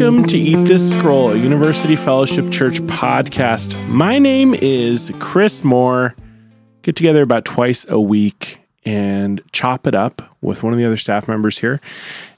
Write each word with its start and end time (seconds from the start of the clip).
Welcome 0.00 0.24
to 0.28 0.38
Eat 0.38 0.66
This 0.66 0.94
Scroll, 0.94 1.32
a 1.32 1.36
University 1.36 1.94
Fellowship 1.94 2.50
Church 2.50 2.80
podcast. 2.84 3.86
My 3.86 4.18
name 4.18 4.54
is 4.54 5.12
Chris 5.18 5.62
Moore. 5.62 6.16
Get 6.80 6.96
together 6.96 7.20
about 7.20 7.44
twice 7.44 7.84
a 7.86 8.00
week 8.00 8.60
and 8.86 9.42
chop 9.52 9.86
it 9.86 9.94
up 9.94 10.22
with 10.40 10.62
one 10.62 10.72
of 10.72 10.78
the 10.78 10.86
other 10.86 10.96
staff 10.96 11.28
members 11.28 11.58
here 11.58 11.82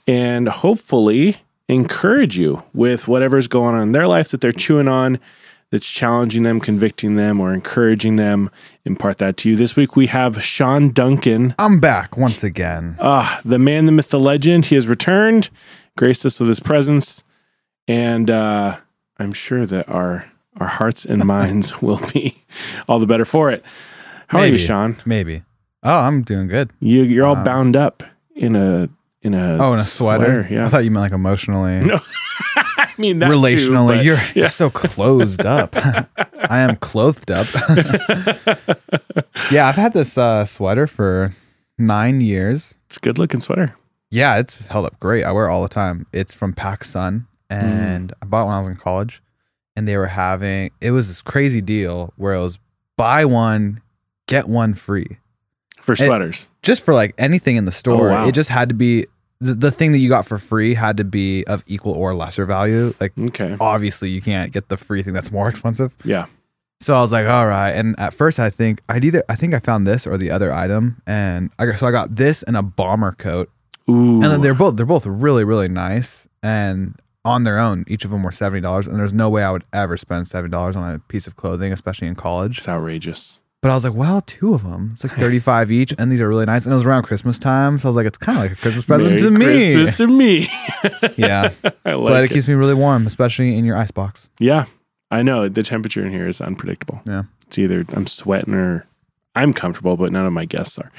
and 0.08 0.48
hopefully 0.48 1.36
encourage 1.68 2.36
you 2.36 2.64
with 2.74 3.06
whatever's 3.06 3.46
going 3.46 3.76
on 3.76 3.82
in 3.82 3.92
their 3.92 4.08
life 4.08 4.32
that 4.32 4.40
they're 4.40 4.50
chewing 4.50 4.88
on 4.88 5.20
that's 5.70 5.88
challenging 5.88 6.42
them, 6.42 6.58
convicting 6.58 7.14
them, 7.14 7.40
or 7.40 7.54
encouraging 7.54 8.16
them. 8.16 8.50
Impart 8.84 9.18
that 9.18 9.36
to 9.36 9.50
you. 9.50 9.54
This 9.54 9.76
week 9.76 9.94
we 9.94 10.08
have 10.08 10.42
Sean 10.42 10.90
Duncan. 10.90 11.54
I'm 11.60 11.78
back 11.78 12.16
once 12.16 12.42
again. 12.42 12.96
Ah, 12.98 13.40
the 13.44 13.60
man, 13.60 13.86
the 13.86 13.92
myth, 13.92 14.08
the 14.08 14.18
legend. 14.18 14.66
He 14.66 14.74
has 14.74 14.88
returned, 14.88 15.48
graced 15.96 16.26
us 16.26 16.40
with 16.40 16.48
his 16.48 16.58
presence, 16.58 17.22
and 17.88 18.30
uh, 18.30 18.76
I'm 19.18 19.32
sure 19.32 19.66
that 19.66 19.88
our 19.88 20.30
our 20.58 20.66
hearts 20.68 21.04
and 21.04 21.24
minds 21.24 21.80
will 21.82 22.00
be 22.12 22.44
all 22.88 22.98
the 22.98 23.06
better 23.06 23.24
for 23.24 23.50
it. 23.50 23.64
How 24.28 24.40
are 24.40 24.46
you, 24.46 24.58
Sean? 24.58 24.96
Maybe. 25.04 25.42
Oh, 25.82 25.98
I'm 25.98 26.22
doing 26.22 26.46
good. 26.48 26.70
You 26.80 27.02
you're 27.02 27.26
all 27.26 27.36
Um, 27.36 27.44
bound 27.44 27.76
up 27.76 28.02
in 28.34 28.54
a 28.56 28.88
in 29.22 29.34
a 29.34 29.58
Oh, 29.62 29.72
in 29.74 29.80
a 29.80 29.84
sweater. 29.84 30.46
Yeah, 30.50 30.66
I 30.66 30.68
thought 30.68 30.84
you 30.84 30.90
meant 30.90 31.02
like 31.02 31.12
emotionally, 31.12 31.80
No, 31.84 31.98
I 32.56 32.88
mean 32.98 33.18
that 33.20 33.26
too, 33.26 33.32
relationally. 33.32 33.96
but- 33.96 34.04
you're, 34.04 34.16
yeah. 34.16 34.32
you're 34.34 34.48
so 34.48 34.68
closed 34.70 35.44
up. 35.46 35.74
I 36.50 36.58
am 36.60 36.76
clothed 36.76 37.30
up. 37.30 37.46
yeah, 39.50 39.68
I've 39.68 39.76
had 39.76 39.92
this 39.92 40.16
uh, 40.18 40.44
sweater 40.44 40.86
for 40.86 41.32
nine 41.78 42.20
years. 42.20 42.74
it's 42.86 42.96
a 42.96 43.00
good 43.00 43.18
looking 43.18 43.40
sweater. 43.40 43.76
Yeah, 44.10 44.38
it's 44.38 44.54
held 44.68 44.86
up 44.86 44.98
great. 45.00 45.24
I 45.24 45.32
wear 45.32 45.46
it 45.48 45.50
all 45.52 45.62
the 45.62 45.68
time. 45.68 46.06
It's 46.12 46.34
from 46.34 46.52
PacSun, 46.52 47.26
Mm. 47.52 47.62
and 47.62 48.12
I 48.22 48.26
bought 48.26 48.42
it 48.42 48.46
when 48.46 48.54
I 48.54 48.58
was 48.58 48.68
in 48.68 48.76
college. 48.76 49.22
And 49.74 49.88
they 49.88 49.96
were 49.96 50.06
having 50.06 50.70
it 50.82 50.90
was 50.90 51.08
this 51.08 51.22
crazy 51.22 51.62
deal 51.62 52.12
where 52.16 52.34
it 52.34 52.42
was 52.42 52.58
buy 52.96 53.24
one 53.24 53.80
get 54.26 54.48
one 54.48 54.74
free. 54.74 55.18
For 55.80 55.96
sweaters. 55.96 56.48
just 56.62 56.84
for 56.84 56.94
like 56.94 57.12
anything 57.18 57.56
in 57.56 57.64
the 57.64 57.70
oh, 57.70 57.72
store. 57.72 58.10
Oh, 58.10 58.12
wow. 58.12 58.28
It 58.28 58.32
just 58.32 58.50
had 58.50 58.68
to 58.68 58.74
be 58.74 59.06
the, 59.40 59.54
the 59.54 59.70
thing 59.72 59.90
that 59.92 59.98
you 59.98 60.08
got 60.08 60.26
for 60.26 60.38
free 60.38 60.74
had 60.74 60.98
to 60.98 61.04
be 61.04 61.44
of 61.46 61.64
equal 61.66 61.94
or 61.94 62.14
lesser 62.14 62.46
value. 62.46 62.94
Like 63.00 63.12
okay. 63.18 63.56
obviously 63.58 64.08
you 64.10 64.20
can't 64.20 64.52
get 64.52 64.68
the 64.68 64.76
free 64.76 65.02
thing 65.02 65.14
that's 65.14 65.32
more 65.32 65.48
expensive. 65.50 65.96
Yeah. 66.04 66.26
So 66.80 66.94
I 66.94 67.00
was 67.00 67.12
like, 67.12 67.26
all 67.26 67.46
right. 67.46 67.70
And 67.70 67.98
at 67.98 68.14
first 68.14 68.38
I 68.38 68.50
think 68.50 68.80
I'd 68.88 69.04
either 69.04 69.24
I 69.28 69.36
think 69.36 69.54
I 69.54 69.58
found 69.58 69.86
this 69.86 70.06
or 70.06 70.16
the 70.16 70.30
other 70.30 70.52
item. 70.52 71.02
And 71.06 71.50
I 71.58 71.66
got 71.66 71.78
so 71.78 71.86
I 71.86 71.90
got 71.90 72.14
this 72.14 72.42
and 72.42 72.56
a 72.56 72.62
bomber 72.62 73.12
coat. 73.12 73.50
Ooh. 73.90 74.22
And 74.22 74.24
then 74.24 74.42
they're 74.42 74.54
both 74.54 74.76
they're 74.76 74.86
both 74.86 75.06
really, 75.06 75.44
really 75.44 75.68
nice. 75.68 76.28
And 76.42 76.94
on 77.24 77.44
their 77.44 77.58
own, 77.58 77.84
each 77.86 78.04
of 78.04 78.10
them 78.10 78.22
were 78.22 78.32
seventy 78.32 78.60
dollars. 78.60 78.86
And 78.86 78.98
there's 78.98 79.14
no 79.14 79.28
way 79.30 79.42
I 79.44 79.50
would 79.50 79.64
ever 79.72 79.96
spend 79.96 80.28
seventy 80.28 80.50
dollars 80.50 80.76
on 80.76 80.90
a 80.92 80.98
piece 80.98 81.26
of 81.26 81.36
clothing, 81.36 81.72
especially 81.72 82.08
in 82.08 82.14
college. 82.14 82.58
it's 82.58 82.68
outrageous. 82.68 83.40
But 83.60 83.70
I 83.70 83.74
was 83.74 83.84
like, 83.84 83.94
well, 83.94 84.20
two 84.22 84.54
of 84.54 84.64
them. 84.64 84.90
It's 84.94 85.04
like 85.04 85.12
35 85.12 85.70
each, 85.78 85.94
and 85.96 86.10
these 86.10 86.20
are 86.20 86.26
really 86.28 86.46
nice. 86.46 86.64
And 86.64 86.72
it 86.72 86.76
was 86.76 86.84
around 86.84 87.04
Christmas 87.04 87.38
time. 87.38 87.78
So 87.78 87.86
I 87.86 87.90
was 87.90 87.96
like, 87.96 88.06
it's 88.06 88.18
kind 88.18 88.36
of 88.38 88.42
like 88.42 88.52
a 88.52 88.56
Christmas 88.56 88.84
present 88.84 89.20
to 89.20 89.30
me. 89.30 89.74
Christmas 89.74 89.96
to 89.98 90.06
me. 90.08 90.48
Yeah. 91.16 91.52
I 91.84 91.92
like 91.94 92.12
but 92.12 92.24
it. 92.24 92.30
it 92.30 92.34
keeps 92.34 92.48
me 92.48 92.54
really 92.54 92.74
warm, 92.74 93.06
especially 93.06 93.56
in 93.56 93.64
your 93.64 93.76
ice 93.76 93.90
box. 93.92 94.30
yeah. 94.40 94.64
I 95.12 95.22
know 95.22 95.46
the 95.48 95.62
temperature 95.62 96.04
in 96.04 96.10
here 96.10 96.26
is 96.26 96.40
unpredictable. 96.40 97.02
Yeah. 97.06 97.24
It's 97.46 97.58
either 97.58 97.84
I'm 97.92 98.06
sweating 98.06 98.54
or 98.54 98.86
I'm 99.34 99.52
comfortable, 99.52 99.96
but 99.96 100.10
none 100.12 100.26
of 100.26 100.32
my 100.32 100.44
guests 100.44 100.78
are. 100.78 100.90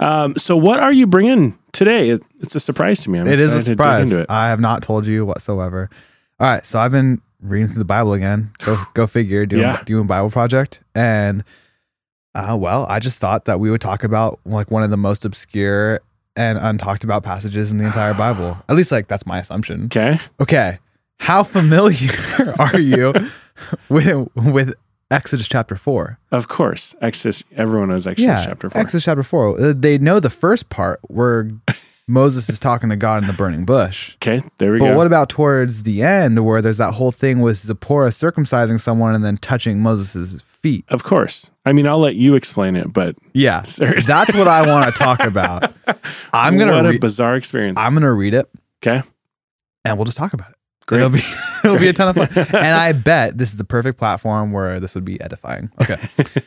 Um, 0.00 0.36
so 0.36 0.56
what 0.56 0.78
are 0.80 0.92
you 0.92 1.06
bringing 1.06 1.58
today? 1.72 2.10
It, 2.10 2.22
it's 2.40 2.54
a 2.54 2.60
surprise 2.60 3.00
to 3.00 3.10
me. 3.10 3.18
I'm 3.18 3.26
It 3.26 3.40
is 3.40 3.52
a 3.52 3.56
excited 3.56 3.64
to 3.64 3.70
dig 3.70 3.78
surprise. 3.78 4.10
into 4.10 4.22
it. 4.22 4.26
I 4.28 4.48
have 4.50 4.60
not 4.60 4.82
told 4.82 5.06
you 5.06 5.24
whatsoever. 5.24 5.88
All 6.38 6.48
right. 6.48 6.66
So 6.66 6.78
I've 6.78 6.90
been 6.92 7.22
reading 7.40 7.68
through 7.68 7.78
the 7.78 7.84
Bible 7.86 8.12
again. 8.12 8.50
Go, 8.64 8.76
go 8.94 9.06
figure, 9.06 9.46
doing, 9.46 9.62
Yeah. 9.62 9.82
doing 9.84 10.06
Bible 10.06 10.30
project. 10.30 10.80
And, 10.94 11.44
uh, 12.34 12.56
well, 12.60 12.84
I 12.88 12.98
just 12.98 13.18
thought 13.18 13.46
that 13.46 13.58
we 13.58 13.70
would 13.70 13.80
talk 13.80 14.04
about 14.04 14.38
like 14.44 14.70
one 14.70 14.82
of 14.82 14.90
the 14.90 14.96
most 14.98 15.24
obscure 15.24 16.00
and 16.36 16.58
untalked 16.58 17.04
about 17.04 17.22
passages 17.22 17.72
in 17.72 17.78
the 17.78 17.86
entire 17.86 18.14
Bible. 18.14 18.56
At 18.68 18.76
least, 18.76 18.92
like, 18.92 19.08
that's 19.08 19.24
my 19.26 19.38
assumption. 19.38 19.86
Okay. 19.86 20.18
Okay. 20.40 20.78
How 21.20 21.42
familiar 21.42 22.12
are 22.58 22.78
you 22.78 23.12
with 23.88 24.28
with 24.36 24.74
Exodus 25.10 25.48
chapter 25.48 25.74
4? 25.76 26.18
Of 26.32 26.48
course. 26.48 26.94
Exodus. 27.00 27.42
Everyone 27.56 27.88
knows 27.88 28.06
Exodus 28.06 28.44
chapter 28.44 28.68
four. 28.68 28.80
Exodus 28.80 29.04
chapter 29.04 29.22
4. 29.22 29.60
Uh, 29.60 29.72
They 29.76 29.96
know 29.98 30.20
the 30.20 30.28
first 30.30 30.68
part 30.68 31.00
where 31.08 31.50
Moses 32.06 32.50
is 32.50 32.58
talking 32.58 32.90
to 32.90 32.96
God 32.96 33.22
in 33.22 33.26
the 33.26 33.32
burning 33.32 33.64
bush. 33.64 34.14
okay. 34.16 34.42
There 34.58 34.72
we 34.72 34.78
But 34.78 34.84
go. 34.86 34.90
But 34.92 34.96
what 34.98 35.06
about 35.06 35.30
towards 35.30 35.84
the 35.84 36.02
end 36.02 36.44
where 36.44 36.60
there's 36.60 36.76
that 36.76 36.92
whole 36.92 37.10
thing 37.10 37.40
with 37.40 37.56
Zipporah 37.56 38.10
circumcising 38.10 38.78
someone 38.80 39.14
and 39.14 39.24
then 39.24 39.38
touching 39.38 39.80
Moses' 39.80 40.42
feet? 40.42 40.84
of 40.88 41.04
course. 41.04 41.50
I 41.64 41.72
mean, 41.72 41.86
I'll 41.86 41.98
let 42.00 42.16
you 42.16 42.34
explain 42.34 42.76
it, 42.76 42.92
but 42.92 43.16
Yeah. 43.32 43.62
Sorry. 43.64 44.02
That's 44.02 44.34
what 44.34 44.46
I 44.48 44.66
want 44.66 44.92
to 44.92 44.98
talk 44.98 45.20
about. 45.20 45.72
I'm 46.34 46.58
gonna 46.58 46.72
what 46.72 46.82
to 46.82 46.88
a 46.96 46.98
bizarre 46.98 47.34
experience. 47.36 47.78
I'm 47.80 47.94
going 47.94 48.02
to 48.02 48.12
read 48.12 48.34
it 48.34 48.46
okay. 48.86 49.02
and 49.86 49.96
we'll 49.96 50.04
just 50.04 50.18
talk 50.18 50.34
about 50.34 50.50
it. 50.50 50.56
Great. 50.88 50.98
It'll 50.98 51.10
be 51.10 51.22
it'll 51.64 51.78
be 51.78 51.88
a 51.88 51.92
ton 51.92 52.18
of 52.18 52.32
fun. 52.32 52.46
And 52.56 52.74
I 52.74 52.92
bet 52.92 53.36
this 53.36 53.50
is 53.50 53.56
the 53.56 53.64
perfect 53.64 53.98
platform 53.98 54.52
where 54.52 54.80
this 54.80 54.94
would 54.94 55.04
be 55.04 55.20
edifying. 55.20 55.70
Okay. 55.80 55.98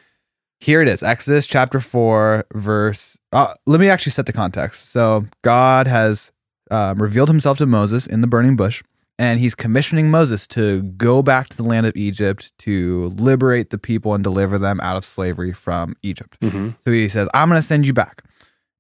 Here 0.60 0.82
it 0.82 0.88
is. 0.88 1.02
Exodus 1.04 1.48
chapter 1.48 1.80
4 1.80 2.46
verse 2.54 3.18
uh, 3.32 3.54
let 3.66 3.80
me 3.80 3.88
actually 3.88 4.12
set 4.12 4.26
the 4.26 4.34
context. 4.34 4.90
So 4.90 5.26
God 5.44 5.88
has 5.88 6.32
um, 6.72 7.02
revealed 7.02 7.30
himself 7.30 7.60
to 7.60 7.66
Moses 7.66 8.08
in 8.08 8.22
the 8.22 8.28
burning 8.28 8.56
bush 8.56 8.84
and 9.20 9.40
he's 9.40 9.54
commissioning 9.54 10.10
Moses 10.10 10.48
to 10.48 10.82
go 10.82 11.22
back 11.22 11.50
to 11.50 11.58
the 11.58 11.64
land 11.64 11.86
of 11.86 11.96
Egypt 11.96 12.52
to 12.60 13.10
liberate 13.18 13.70
the 13.70 13.78
people 13.78 14.16
and 14.16 14.24
deliver 14.24 14.58
them 14.58 14.80
out 14.82 14.98
of 14.98 15.06
slavery 15.06 15.54
from 15.54 15.94
Egypt. 16.02 16.38
hmm 16.42 16.72
So 16.84 16.92
he 16.92 17.08
says, 17.08 17.30
I'm 17.36 17.48
going 17.48 17.62
to 17.62 17.66
send 17.68 17.86
you 17.86 17.94
back. 17.94 18.24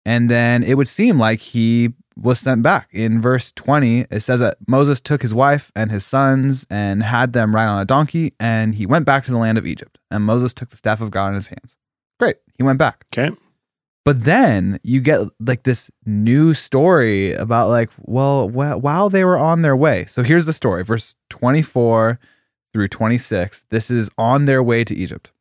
And 0.03 0.27
then 0.27 0.63
it 0.63 0.73
would 0.77 0.87
seem 0.87 1.19
like 1.19 1.39
he 1.39 1.93
was 2.15 2.39
sent 2.39 2.63
back. 2.63 2.89
In 2.91 3.21
verse 3.21 3.51
20, 3.51 4.07
it 4.11 4.21
says 4.21 4.39
that 4.39 4.57
Moses 4.67 4.99
took 4.99 5.21
his 5.21 5.33
wife 5.33 5.71
and 5.75 5.91
his 5.91 6.05
sons 6.05 6.65
and 6.69 7.03
had 7.03 7.33
them 7.33 7.55
ride 7.55 7.67
on 7.67 7.81
a 7.81 7.85
donkey, 7.85 8.33
and 8.39 8.75
he 8.75 8.85
went 8.85 9.05
back 9.05 9.23
to 9.25 9.31
the 9.31 9.37
land 9.37 9.57
of 9.57 9.65
Egypt. 9.65 9.97
And 10.09 10.23
Moses 10.23 10.53
took 10.53 10.69
the 10.69 10.77
staff 10.77 11.01
of 11.01 11.11
God 11.11 11.29
in 11.29 11.35
his 11.35 11.47
hands. 11.47 11.75
Great. 12.19 12.37
He 12.57 12.63
went 12.63 12.79
back. 12.79 13.05
Okay. 13.13 13.35
But 14.03 14.23
then 14.23 14.79
you 14.83 14.99
get 14.99 15.27
like 15.39 15.63
this 15.63 15.91
new 16.05 16.53
story 16.53 17.33
about 17.33 17.69
like, 17.69 17.89
well, 17.99 18.47
wh- 18.47 18.83
while 18.83 19.09
they 19.09 19.23
were 19.23 19.37
on 19.37 19.61
their 19.61 19.75
way. 19.75 20.05
So 20.07 20.23
here's 20.23 20.47
the 20.47 20.53
story, 20.53 20.83
verse 20.83 21.15
24 21.29 22.19
through 22.73 22.87
26. 22.87 23.65
This 23.69 23.91
is 23.91 24.09
on 24.17 24.45
their 24.45 24.63
way 24.63 24.83
to 24.83 24.95
Egypt. 24.95 25.31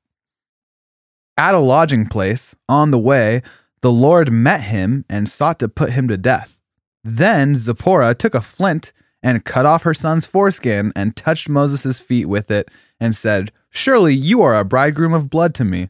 At 1.38 1.54
a 1.54 1.58
lodging 1.58 2.06
place 2.06 2.54
on 2.68 2.90
the 2.90 2.98
way, 2.98 3.40
the 3.80 3.92
Lord 3.92 4.30
met 4.30 4.62
him 4.62 5.06
and 5.08 5.28
sought 5.28 5.58
to 5.60 5.68
put 5.68 5.92
him 5.92 6.06
to 6.08 6.18
death. 6.18 6.59
Then 7.04 7.56
Zipporah 7.56 8.14
took 8.14 8.34
a 8.34 8.40
flint 8.40 8.92
and 9.22 9.44
cut 9.44 9.66
off 9.66 9.82
her 9.82 9.94
son's 9.94 10.26
foreskin 10.26 10.92
and 10.96 11.16
touched 11.16 11.48
Moses' 11.48 12.00
feet 12.00 12.26
with 12.26 12.50
it 12.50 12.68
and 12.98 13.16
said, 13.16 13.52
Surely 13.70 14.14
you 14.14 14.42
are 14.42 14.58
a 14.58 14.64
bridegroom 14.64 15.12
of 15.12 15.30
blood 15.30 15.54
to 15.56 15.64
me. 15.64 15.88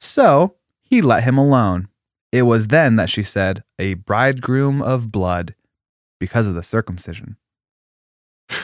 So 0.00 0.56
he 0.82 1.02
let 1.02 1.24
him 1.24 1.36
alone. 1.38 1.88
It 2.30 2.42
was 2.42 2.68
then 2.68 2.96
that 2.96 3.08
she 3.10 3.22
said, 3.22 3.64
A 3.78 3.94
bridegroom 3.94 4.82
of 4.82 5.10
blood, 5.10 5.54
because 6.20 6.46
of 6.46 6.54
the 6.54 6.62
circumcision. 6.62 7.36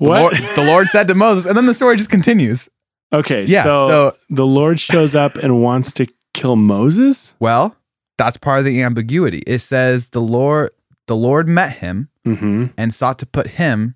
The 0.00 0.08
What? 0.08 0.20
Lord, 0.20 0.34
the 0.54 0.62
Lord 0.64 0.86
said 0.88 1.08
to 1.08 1.14
Moses, 1.16 1.44
and 1.44 1.56
then 1.56 1.66
the 1.66 1.74
story 1.74 1.96
just 1.96 2.08
continues. 2.08 2.68
okay. 3.12 3.42
Yeah, 3.44 3.64
So, 3.64 3.88
so- 3.88 4.16
the 4.30 4.46
Lord 4.46 4.78
shows 4.78 5.16
up 5.16 5.34
and 5.34 5.60
wants 5.60 5.92
to 5.94 6.06
kill 6.34 6.54
Moses. 6.54 7.34
Well, 7.40 7.74
that's 8.18 8.36
part 8.36 8.58
of 8.58 8.64
the 8.66 8.82
ambiguity. 8.82 9.38
It 9.46 9.60
says 9.60 10.10
the 10.10 10.20
Lord 10.20 10.70
the 11.06 11.16
Lord 11.16 11.48
met 11.48 11.78
him 11.78 12.10
hmm 12.24 12.66
and 12.76 12.92
sought 12.92 13.18
to 13.20 13.26
put 13.26 13.46
him 13.46 13.94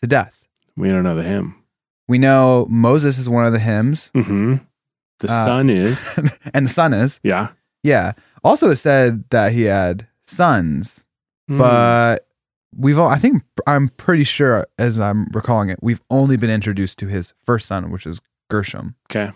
to 0.00 0.06
death. 0.06 0.44
We 0.76 0.88
don't 0.90 1.02
know 1.02 1.14
the 1.16 1.24
him. 1.24 1.56
We 2.06 2.18
know 2.18 2.66
Moses 2.70 3.18
is 3.18 3.28
one 3.28 3.46
of 3.46 3.52
the 3.52 3.58
hims, 3.58 4.10
hmm 4.14 4.54
The 5.18 5.26
Uh, 5.28 5.44
son 5.44 5.70
is. 5.70 6.16
and 6.54 6.66
the 6.66 6.70
son 6.70 6.94
is. 6.94 7.18
Yeah. 7.24 7.48
Yeah. 7.82 8.12
Also, 8.44 8.68
it 8.70 8.76
said 8.76 9.24
that 9.30 9.52
he 9.52 9.62
had 9.62 10.06
sons, 10.24 11.06
Hmm. 11.48 11.58
but 11.58 12.28
we've 12.76 12.98
all, 12.98 13.08
I 13.08 13.16
think, 13.18 13.42
I'm 13.66 13.88
pretty 13.88 14.24
sure, 14.24 14.66
as 14.78 15.00
I'm 15.00 15.26
recalling 15.32 15.68
it, 15.70 15.78
we've 15.82 16.00
only 16.10 16.36
been 16.36 16.50
introduced 16.50 16.98
to 17.00 17.06
his 17.08 17.32
first 17.44 17.66
son, 17.66 17.90
which 17.90 18.06
is 18.06 18.20
Gershom. 18.50 18.94
okay. 19.10 19.32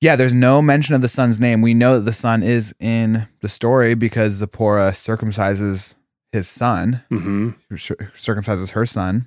Yeah, 0.00 0.16
there's 0.16 0.34
no 0.34 0.62
mention 0.62 0.94
of 0.94 1.02
the 1.02 1.08
son's 1.08 1.38
name. 1.38 1.60
We 1.60 1.74
know 1.74 1.96
that 1.96 2.04
the 2.04 2.12
son 2.12 2.42
is 2.42 2.74
in 2.80 3.28
the 3.40 3.48
story 3.48 3.94
because 3.94 4.34
Zipporah 4.34 4.92
circumcises 4.92 5.94
his 6.32 6.48
son, 6.48 7.02
hmm 7.08 7.50
circumcises 7.70 8.70
her 8.70 8.86
son. 8.86 9.26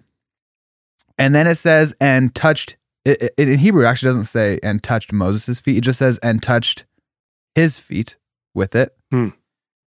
And 1.18 1.36
then 1.36 1.46
it 1.46 1.56
says, 1.58 1.94
and 2.02 2.34
touched, 2.34 2.76
it, 3.06 3.34
it, 3.38 3.50
in 3.50 3.60
Hebrew, 3.60 3.84
it 3.84 3.88
actually 3.88 4.10
doesn't 4.10 4.24
say, 4.24 4.60
and 4.64 4.82
touched 4.82 5.14
Moses' 5.14 5.62
feet. 5.62 5.78
It 5.78 5.82
just 5.82 6.00
says, 6.00 6.18
and 6.20 6.42
touched 6.42 6.86
his 7.54 7.78
feet 7.78 8.16
with 8.56 8.76
it. 8.76 8.96
Hmm. 9.12 9.30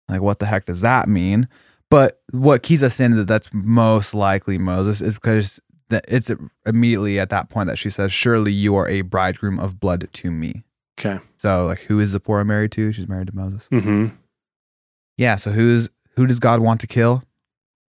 Like, 0.10 0.22
what 0.22 0.40
the 0.40 0.48
heck 0.48 0.66
does 0.66 0.82
that 0.82 1.08
mean? 1.08 1.48
But 1.90 2.22
what 2.32 2.64
keys 2.64 2.84
us 2.84 3.00
in 3.00 3.16
that 3.16 3.28
that's 3.28 3.50
most 3.54 4.14
likely 4.14 4.58
Moses 4.58 5.00
is 5.00 5.16
because 5.16 5.62
it's 5.92 6.32
immediately 6.66 7.20
at 7.20 7.30
that 7.30 7.50
point 7.50 7.68
that 7.68 7.78
she 7.78 7.90
says, 7.90 8.12
"Surely 8.12 8.52
you 8.52 8.76
are 8.76 8.88
a 8.88 9.02
bridegroom 9.02 9.60
of 9.60 9.80
blood 9.80 10.10
to 10.12 10.32
me." 10.32 10.64
Okay. 11.00 11.20
So 11.38 11.66
like, 11.66 11.82
who 11.82 12.00
is 12.00 12.10
Zipporah 12.10 12.46
married 12.46 12.72
to? 12.74 12.92
She's 12.92 13.08
married 13.08 13.28
to 13.28 13.36
Moses. 13.36 13.68
Mm-hmm. 13.72 14.16
Yeah. 15.18 15.36
So 15.36 15.52
who's 15.52 15.90
who 16.16 16.28
does 16.28 16.40
God 16.40 16.60
want 16.60 16.82
to 16.82 16.88
kill? 16.88 17.24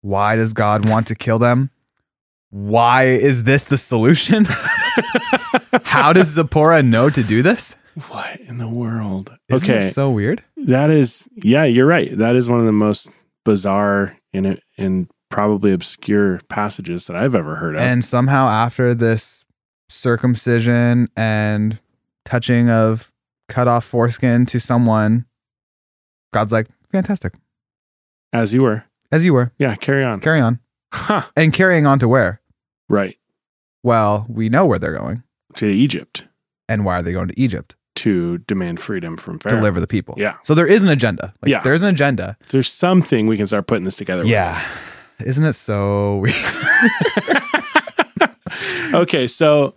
Why 0.01 0.37
does 0.37 0.53
God 0.53 0.89
want 0.89 1.07
to 1.09 1.15
kill 1.15 1.39
them? 1.39 1.71
Why 2.51 3.07
is 3.07 3.45
this 3.45 3.65
the 3.65 3.79
solution? 3.79 4.45
How 5.83 6.13
does 6.13 6.29
Zipporah 6.29 6.83
know 6.83 7.11
to 7.11 7.23
do 7.23 7.43
this? 7.43 7.77
what 8.09 8.41
in 8.41 8.59
the 8.59 8.69
world? 8.69 9.37
Isn't 9.49 9.71
okay. 9.71 9.89
so 9.89 10.11
weird. 10.11 10.45
That 10.57 10.91
is, 10.91 11.29
yeah, 11.37 11.65
you're 11.65 11.87
right. 11.87 12.17
That 12.17 12.37
is 12.37 12.49
one 12.49 12.61
of 12.61 12.67
the 12.67 12.73
most 12.73 13.09
bizarre 13.45 14.17
and 14.33 14.61
and 14.77 15.09
probably 15.31 15.73
obscure 15.73 16.41
passages 16.49 17.07
that 17.07 17.17
I've 17.17 17.35
ever 17.35 17.57
heard 17.57 17.75
of. 17.75 17.81
And 17.81 18.05
somehow 18.05 18.47
after 18.47 18.95
this 18.95 19.45
circumcision 19.89 21.09
and 21.17 21.79
touching 22.25 22.71
of 22.71 23.13
cut 23.49 23.69
off 23.69 23.85
foreskin 23.85 24.47
to 24.47 24.59
someone, 24.59 25.27
God's 26.33 26.53
like, 26.53 26.67
fantastic. 26.91 27.35
As 28.33 28.53
you 28.53 28.63
were, 28.63 28.85
As 29.13 29.25
you 29.25 29.33
were. 29.35 29.53
yeah. 29.59 29.75
Carry 29.77 30.03
on. 30.05 30.21
Carry 30.21 30.41
on. 30.41 30.59
Huh. 30.93 31.23
And 31.37 31.53
carrying 31.53 31.87
on 31.87 31.99
to 32.01 32.09
where? 32.09 32.41
Right 32.89 33.17
Well, 33.83 34.27
we 34.29 34.49
know 34.49 34.67
where 34.67 34.79
they're 34.79 34.97
going. 34.97 35.23
to 35.55 35.67
Egypt 35.67 36.27
And 36.69 36.85
why 36.85 36.99
are 36.99 37.03
they 37.03 37.13
going 37.13 37.29
to 37.29 37.41
Egypt? 37.41 37.77
to 37.97 38.39
demand 38.39 38.81
freedom 38.81 39.17
from 39.17 39.39
Pharaoh. 39.39 39.57
Deliver 39.59 39.79
the 39.79 39.87
people. 39.87 40.17
Yeah. 40.19 40.37
So 40.43 40.57
there 40.57 40.67
is 40.67 40.83
an 40.83 40.91
agenda. 40.91 41.33
Like, 41.41 41.51
Yeah. 41.51 41.61
There's 41.61 41.83
an 41.83 41.95
agenda. 41.95 42.37
There's 42.49 42.69
something 42.69 43.29
we 43.29 43.37
can 43.37 43.47
start 43.47 43.69
putting 43.69 43.85
this 43.85 43.95
together. 43.95 44.23
with. 44.23 44.31
Yeah. 44.31 44.61
Isn't 45.25 45.45
it 45.45 45.53
so 45.53 46.17
weird? 46.17 46.35
okay, 48.95 49.29
so 49.29 49.77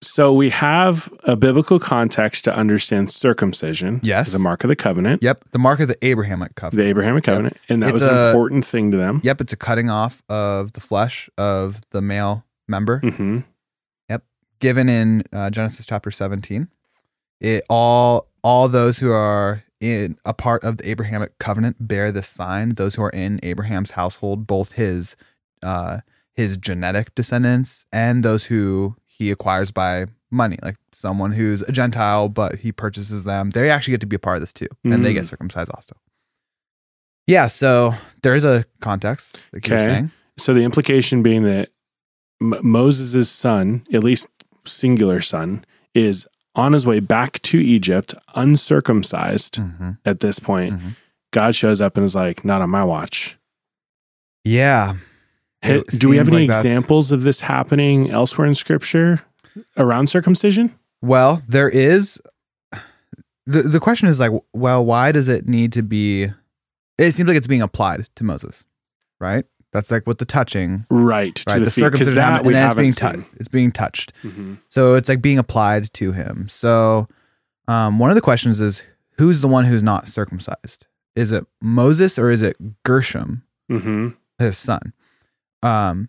so 0.00 0.32
we 0.32 0.50
have 0.50 1.12
a 1.24 1.34
biblical 1.36 1.78
context 1.80 2.44
to 2.44 2.54
understand 2.54 3.10
circumcision. 3.10 4.00
Yes. 4.02 4.28
as 4.28 4.34
a 4.34 4.38
mark 4.38 4.64
of 4.64 4.68
the 4.68 4.76
covenant, 4.76 5.22
yep. 5.22 5.44
The 5.50 5.58
mark 5.58 5.80
of 5.80 5.88
the 5.88 5.96
Abrahamic 6.04 6.54
covenant. 6.54 6.84
the. 6.84 6.90
Abrahamic 6.90 7.24
covenant, 7.24 7.56
and 7.68 7.82
that 7.82 7.88
It's 7.90 8.00
was 8.00 8.02
an 8.02 8.14
a- 8.16 8.28
important 8.30 8.64
thing 8.64 8.90
to 8.92 8.96
them. 8.96 9.20
Yep. 9.24 9.40
It's 9.40 9.52
a 9.52 9.56
cutting 9.56 9.90
off 9.90 10.22
of 10.28 10.72
the 10.72 10.80
flesh 10.80 11.28
of 11.38 11.80
the 11.90 12.00
male 12.02 12.44
member. 12.68 13.00
hmm 13.00 13.40
Yep. 14.08 14.24
given 14.60 14.88
in 14.88 15.24
uh, 15.32 15.50
Genesis 15.50 15.84
chapter 15.86 16.10
17. 16.10 16.68
It 17.40 17.64
all 17.68 18.28
all 18.42 18.68
those 18.68 18.98
who 18.98 19.10
are 19.12 19.62
in 19.80 20.16
a 20.24 20.34
part 20.34 20.64
of 20.64 20.78
the 20.78 20.88
Abrahamic 20.90 21.38
covenant 21.38 21.76
bear 21.86 22.10
this 22.10 22.26
sign. 22.28 22.70
Those 22.70 22.96
who 22.96 23.02
are 23.02 23.10
in 23.10 23.38
Abraham's 23.42 23.92
household, 23.92 24.46
both 24.46 24.72
his 24.72 25.14
uh, 25.62 26.00
his 26.34 26.56
genetic 26.56 27.14
descendants 27.14 27.84
and 27.92 28.24
those 28.24 28.46
who 28.46 28.96
he 29.18 29.30
acquires 29.30 29.70
by 29.70 30.06
money, 30.30 30.58
like 30.62 30.76
someone 30.92 31.32
who's 31.32 31.62
a 31.62 31.72
Gentile 31.72 32.28
but 32.28 32.56
he 32.56 32.70
purchases 32.72 33.24
them. 33.24 33.50
They 33.50 33.70
actually 33.70 33.92
get 33.92 34.00
to 34.02 34.06
be 34.06 34.16
a 34.16 34.18
part 34.20 34.36
of 34.36 34.42
this 34.42 34.52
too, 34.52 34.68
and 34.84 35.04
they 35.04 35.10
Mm. 35.12 35.14
get 35.14 35.26
circumcised 35.26 35.70
also. 35.74 35.96
Yeah, 37.26 37.46
so 37.46 37.94
there 38.22 38.34
is 38.34 38.44
a 38.44 38.64
context. 38.80 39.38
Like 39.52 39.66
you're 39.68 39.78
Okay. 39.78 39.86
saying. 39.86 40.10
So 40.38 40.54
the 40.54 40.62
implication 40.62 41.22
being 41.22 41.42
that 41.44 41.70
M- 42.40 42.54
Moses' 42.62 43.28
son, 43.28 43.84
at 43.92 44.04
least 44.04 44.28
singular 44.64 45.20
son, 45.20 45.64
is 45.94 46.26
on 46.54 46.72
his 46.72 46.86
way 46.86 47.00
back 47.00 47.42
to 47.42 47.58
Egypt, 47.58 48.14
uncircumcised 48.36 49.56
Mhm. 49.56 49.98
at 50.04 50.20
this 50.20 50.38
point. 50.38 50.74
Mhm. 50.80 50.96
God 51.32 51.54
shows 51.56 51.80
up 51.80 51.96
and 51.96 52.04
is 52.04 52.14
like, 52.14 52.44
"Not 52.44 52.62
on 52.62 52.70
my 52.70 52.84
watch." 52.84 53.36
Yeah, 54.44 54.94
It 55.62 55.86
Do 55.98 56.08
we 56.08 56.16
have 56.18 56.28
any 56.28 56.46
like 56.46 56.56
examples 56.56 57.10
of 57.12 57.22
this 57.22 57.40
happening 57.40 58.10
elsewhere 58.10 58.46
in 58.46 58.54
Scripture 58.54 59.20
around 59.76 60.08
circumcision? 60.08 60.74
Well, 61.02 61.42
there 61.48 61.68
is 61.68 62.20
the 63.46 63.62
the 63.62 63.80
question 63.80 64.08
is 64.08 64.20
like, 64.20 64.32
well, 64.52 64.84
why 64.84 65.12
does 65.12 65.28
it 65.28 65.46
need 65.48 65.72
to 65.72 65.82
be? 65.82 66.28
It 66.98 67.12
seems 67.12 67.28
like 67.28 67.36
it's 67.36 67.46
being 67.46 67.62
applied 67.62 68.08
to 68.16 68.24
Moses, 68.24 68.64
right? 69.20 69.44
That's 69.72 69.90
like 69.90 70.06
with 70.06 70.18
the 70.18 70.24
touching, 70.24 70.86
Right 70.90 71.34
to 71.34 71.44
right? 71.48 71.58
the, 71.58 71.66
The, 71.66 71.70
feet, 71.70 71.80
circumcision, 71.84 72.14
that 72.16 72.44
and 72.44 72.54
then 72.54 72.66
it's 72.66 72.74
being 72.74 72.92
touched. 72.92 73.20
It's 73.36 73.48
being 73.48 73.70
touched, 73.72 74.12
Mhm. 74.24 74.58
so 74.68 74.94
it's 74.94 75.08
like 75.08 75.20
being 75.20 75.38
applied 75.38 75.92
to 75.94 76.12
him. 76.12 76.48
So, 76.48 77.06
um, 77.68 77.98
one 77.98 78.10
of 78.10 78.14
the 78.14 78.20
questions 78.22 78.60
is, 78.60 78.82
who's 79.18 79.40
the 79.42 79.48
one 79.48 79.66
who's 79.66 79.82
not 79.82 80.08
circumcised? 80.08 80.86
Is 81.14 81.32
it 81.32 81.44
Moses 81.60 82.18
or 82.18 82.30
is 82.30 82.40
it 82.42 82.56
Gershom, 82.82 83.42
Mhm. 83.70 84.14
his 84.38 84.56
son? 84.56 84.94
Um, 85.62 86.08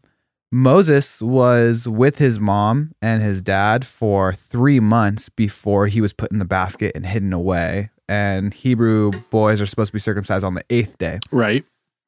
Moses 0.52 1.22
was 1.22 1.88
with 1.88 2.18
his 2.18 2.40
mom 2.40 2.92
and 3.02 3.22
his 3.22 3.42
dad 3.42 3.86
for 3.86 4.34
three 4.34 4.80
months 4.80 5.30
before 5.30 5.88
he 5.88 6.02
was 6.02 6.12
put 6.12 6.32
in 6.32 6.40
the 6.40 6.46
basket 6.46 6.94
and 6.96 7.06
hidden 7.06 7.34
away. 7.34 7.92
And 8.08 8.54
Hebrew 8.54 9.12
boys 9.30 9.62
are 9.62 9.68
supposed 9.68 9.90
to 9.90 9.94
be 9.94 10.00
circumcised 10.00 10.44
on 10.44 10.56
the 10.56 10.64
eighth 10.72 10.98
day. 10.98 11.20
Right. 11.32 11.64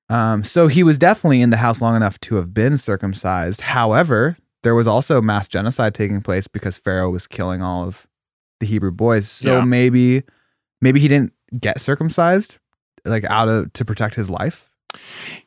Um, 0.10 0.44
so 0.44 0.68
he 0.68 0.82
was 0.84 0.98
definitely 0.98 1.42
in 1.42 1.52
the 1.52 1.58
house 1.58 1.82
long 1.82 1.96
enough 1.96 2.20
to 2.22 2.36
have 2.36 2.54
been 2.54 2.78
circumcised. 2.78 3.62
However, 3.62 4.36
there 4.64 4.74
was 4.74 4.88
also 4.88 5.22
mass 5.22 5.48
genocide 5.48 5.94
taking 5.94 6.22
place 6.22 6.48
because 6.48 6.78
Pharaoh 6.78 7.12
was 7.12 7.28
killing 7.28 7.62
all 7.62 7.88
of 7.88 8.08
the 8.60 8.66
Hebrew 8.66 8.92
boys. 8.92 9.30
So 9.30 9.58
Yeah. 9.58 9.66
maybe, 9.66 10.24
maybe 10.82 11.00
he 11.00 11.08
didn't 11.08 11.34
get 11.60 11.80
circumcised, 11.80 12.58
like 13.06 13.24
out 13.26 13.48
of 13.50 13.72
to 13.74 13.86
protect 13.86 14.16
his 14.16 14.30
life. 14.30 14.70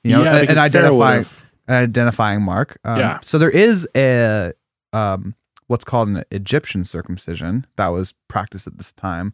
You 0.05 0.12
know, 0.12 0.23
yeah, 0.23 0.35
an 0.37 0.41
because 0.41 0.56
Pharaoh 0.73 1.00
identifying 1.02 1.25
identifying 1.69 2.43
mark. 2.43 2.78
Um, 2.84 2.99
Yeah. 2.99 3.19
So 3.22 3.38
there 3.38 3.50
is 3.50 3.88
a 3.96 4.52
um, 4.93 5.34
what's 5.66 5.84
called 5.84 6.08
an 6.08 6.25
Egyptian 6.31 6.84
circumcision 6.84 7.66
that 7.76 7.88
was 7.88 8.14
practiced 8.28 8.66
at 8.66 8.76
this 8.78 8.93
time, 8.93 9.32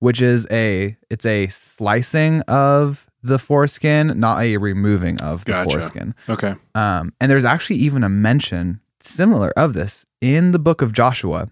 which 0.00 0.20
is 0.20 0.46
a 0.50 0.96
it's 1.10 1.26
a 1.26 1.48
slicing 1.48 2.40
of 2.42 3.06
the 3.22 3.38
foreskin, 3.38 4.18
not 4.18 4.40
a 4.40 4.56
removing 4.58 5.20
of 5.20 5.44
the 5.44 5.52
Gotcha. 5.52 5.70
foreskin. 5.70 6.14
Okay. 6.28 6.54
Um, 6.74 7.12
and 7.20 7.30
there's 7.30 7.44
actually 7.44 7.76
even 7.76 8.04
a 8.04 8.08
mention 8.08 8.80
similar 9.00 9.50
of 9.56 9.74
this 9.74 10.04
in 10.20 10.52
the 10.52 10.58
book 10.58 10.82
of 10.82 10.92
Joshua. 10.92 11.50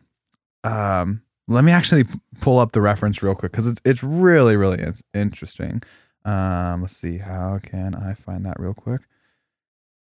Um, 0.64 1.22
let 1.48 1.62
me 1.64 1.70
actually 1.72 2.04
pull 2.40 2.58
up 2.58 2.72
the 2.72 2.80
reference 2.80 3.22
real 3.22 3.34
quick 3.34 3.52
because 3.52 3.66
it's 3.66 3.80
it's 3.84 4.02
really 4.02 4.56
really 4.56 4.82
in- 4.82 4.94
interesting. 5.14 5.82
Um, 6.24 6.82
let's 6.82 6.96
see 6.96 7.18
how 7.18 7.60
can 7.62 7.94
I 7.94 8.14
find 8.14 8.44
that 8.46 8.58
real 8.58 8.74
quick. 8.74 9.02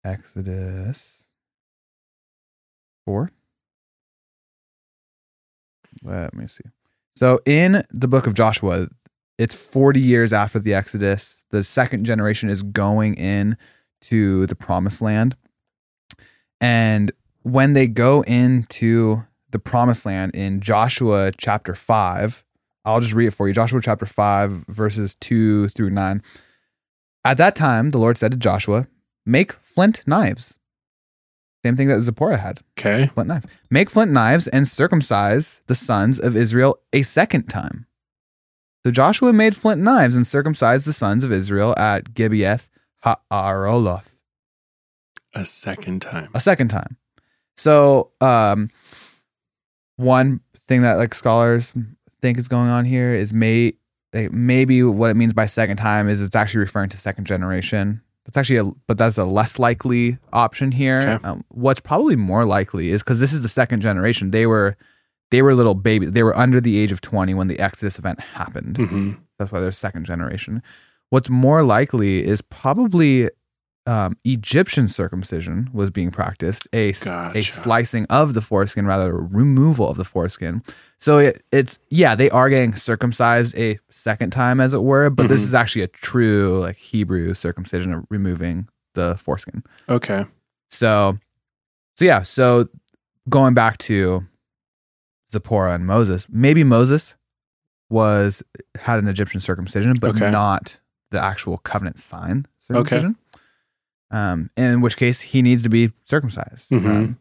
Exodus 0.04 1.24
four. 3.04 3.30
Let 6.02 6.34
me 6.34 6.46
see. 6.46 6.64
So 7.14 7.40
in 7.44 7.82
the 7.90 8.08
book 8.08 8.26
of 8.26 8.34
Joshua, 8.34 8.88
it's 9.38 9.54
40 9.54 10.00
years 10.00 10.32
after 10.32 10.58
the 10.58 10.74
Exodus. 10.74 11.42
The 11.50 11.62
second 11.62 12.04
generation 12.04 12.48
is 12.48 12.62
going 12.62 13.14
in 13.14 13.56
to 14.02 14.46
the 14.46 14.56
promised 14.56 15.02
land. 15.02 15.36
And 16.60 17.12
when 17.42 17.72
they 17.72 17.86
go 17.88 18.22
into 18.22 19.24
the 19.50 19.58
promised 19.58 20.06
land 20.06 20.34
in 20.34 20.60
Joshua 20.60 21.32
chapter 21.36 21.74
5, 21.74 22.44
I'll 22.84 23.00
just 23.00 23.14
read 23.14 23.26
it 23.26 23.32
for 23.32 23.46
you. 23.46 23.54
Joshua 23.54 23.80
chapter 23.82 24.06
5, 24.06 24.64
verses 24.68 25.14
2 25.16 25.68
through 25.68 25.90
9. 25.90 26.22
At 27.24 27.36
that 27.38 27.54
time, 27.54 27.90
the 27.90 27.98
Lord 27.98 28.18
said 28.18 28.32
to 28.32 28.36
Joshua, 28.36 28.88
Make 29.26 29.52
flint 29.52 30.02
knives. 30.06 30.58
Same 31.64 31.76
thing 31.76 31.88
that 31.88 32.00
Zipporah 32.00 32.38
had 32.38 32.60
Okay. 32.78 33.06
flint 33.14 33.28
knife. 33.28 33.44
Make 33.70 33.88
flint 33.90 34.10
knives 34.10 34.48
and 34.48 34.66
circumcise 34.66 35.60
the 35.68 35.74
sons 35.76 36.18
of 36.18 36.36
Israel 36.36 36.78
a 36.92 37.02
second 37.02 37.48
time. 37.48 37.86
So 38.84 38.90
Joshua 38.90 39.32
made 39.32 39.54
flint 39.54 39.80
knives 39.80 40.16
and 40.16 40.26
circumcised 40.26 40.86
the 40.86 40.92
sons 40.92 41.22
of 41.22 41.30
Israel 41.30 41.72
at 41.78 42.14
Gibeath 42.14 42.68
Ha'aroloth 43.04 44.16
A 45.34 45.44
second 45.44 46.02
time. 46.02 46.30
a 46.34 46.40
second 46.40 46.68
time. 46.68 46.96
So, 47.56 48.10
um, 48.20 48.70
one 49.96 50.40
thing 50.56 50.82
that 50.82 50.94
like 50.94 51.14
scholars 51.14 51.72
think 52.20 52.38
is 52.38 52.48
going 52.48 52.68
on 52.70 52.84
here 52.84 53.14
is 53.14 53.32
may 53.32 53.74
like, 54.12 54.32
maybe 54.32 54.82
what 54.82 55.10
it 55.10 55.14
means 55.14 55.32
by 55.32 55.46
second 55.46 55.76
time 55.76 56.08
is 56.08 56.20
it's 56.20 56.34
actually 56.36 56.60
referring 56.60 56.88
to 56.90 56.96
second 56.96 57.26
generation. 57.26 58.02
That's 58.32 58.38
actually 58.50 58.56
a 58.56 58.72
but 58.86 58.96
that's 58.96 59.18
a 59.18 59.24
less 59.24 59.58
likely 59.58 60.16
option 60.32 60.72
here. 60.72 60.98
Okay. 60.98 61.28
Um, 61.28 61.44
what's 61.48 61.80
probably 61.80 62.16
more 62.16 62.46
likely 62.46 62.90
is 62.90 63.02
because 63.02 63.20
this 63.20 63.32
is 63.32 63.42
the 63.42 63.48
second 63.48 63.82
generation. 63.82 64.30
They 64.30 64.46
were 64.46 64.76
they 65.30 65.42
were 65.42 65.54
little 65.54 65.74
babies. 65.74 66.12
They 66.12 66.22
were 66.22 66.36
under 66.36 66.60
the 66.60 66.78
age 66.78 66.92
of 66.92 67.00
twenty 67.02 67.34
when 67.34 67.48
the 67.48 67.58
Exodus 67.58 67.98
event 67.98 68.20
happened. 68.20 68.76
hmm 68.78 69.12
That's 69.38 69.52
why 69.52 69.60
they're 69.60 69.72
second 69.72 70.04
generation. 70.06 70.62
What's 71.10 71.28
more 71.28 71.62
likely 71.62 72.24
is 72.26 72.40
probably 72.40 73.28
um, 73.86 74.16
Egyptian 74.24 74.86
circumcision 74.86 75.68
was 75.72 75.90
being 75.90 76.10
practiced, 76.12 76.68
a, 76.72 76.92
Gotcha. 76.92 77.42
slicing 77.42 78.06
of 78.06 78.34
the 78.34 78.40
foreskin 78.40 78.86
rather 78.86 79.10
than 79.12 79.28
removal 79.30 79.88
of 79.88 79.96
the 79.96 80.04
foreskin. 80.04 80.62
So 81.00 81.18
it, 81.18 81.42
it's 81.50 81.78
yeah, 81.90 82.14
they 82.14 82.30
are 82.30 82.48
getting 82.48 82.74
circumcised 82.76 83.58
a 83.58 83.78
second 83.90 84.30
time, 84.30 84.60
as 84.60 84.72
it 84.72 84.82
were, 84.82 85.10
but 85.10 85.28
this 85.28 85.40
Mhm. 85.40 85.44
is 85.44 85.54
actually 85.54 85.82
a 85.82 85.88
true 85.88 86.60
like 86.60 86.76
Hebrew 86.76 87.34
circumcision 87.34 87.92
of 87.92 88.04
removing 88.08 88.68
the 88.94 89.16
foreskin. 89.16 89.64
Okay. 89.88 90.26
So, 90.70 91.18
so 91.96 92.04
yeah, 92.04 92.22
so 92.22 92.68
going 93.28 93.54
back 93.54 93.78
to 93.78 94.26
Zipporah 95.32 95.74
and 95.74 95.86
Moses, 95.86 96.26
maybe 96.30 96.62
Moses 96.62 97.16
was 97.90 98.42
had 98.78 98.98
an 98.98 99.08
Egyptian 99.08 99.40
circumcision, 99.40 99.94
but 100.00 100.10
Okay. 100.10 100.30
not 100.30 100.78
the 101.10 101.20
actual 101.22 101.58
covenant 101.58 101.98
sign 101.98 102.46
circumcision. 102.58 103.16
Um, 104.12 104.50
in 104.56 104.80
which 104.82 104.96
case 104.96 105.20
he 105.20 105.40
needs 105.42 105.62
to 105.64 105.68
be 105.70 105.90
circumcised. 106.04 106.68
Mhm. 106.70 106.86
Um, 106.86 107.16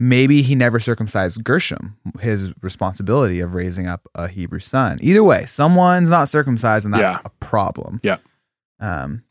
maybe 0.00 0.40
he 0.42 0.54
never 0.54 0.80
circumcised 0.80 1.44
Gershom, 1.44 1.96
his 2.20 2.52
responsibility 2.62 3.40
of 3.40 3.54
raising 3.54 3.86
up 3.86 4.08
a 4.14 4.26
Hebrew 4.26 4.58
son. 4.60 4.98
Either 5.02 5.22
way, 5.22 5.44
someone's 5.46 6.08
not 6.10 6.28
circumcised, 6.30 6.86
and 6.86 6.94
that's 6.94 7.16
Yeah. 7.16 7.20
a 7.24 7.28
problem. 7.44 8.00
Yeah. 8.02 8.16
Um, 8.80 9.22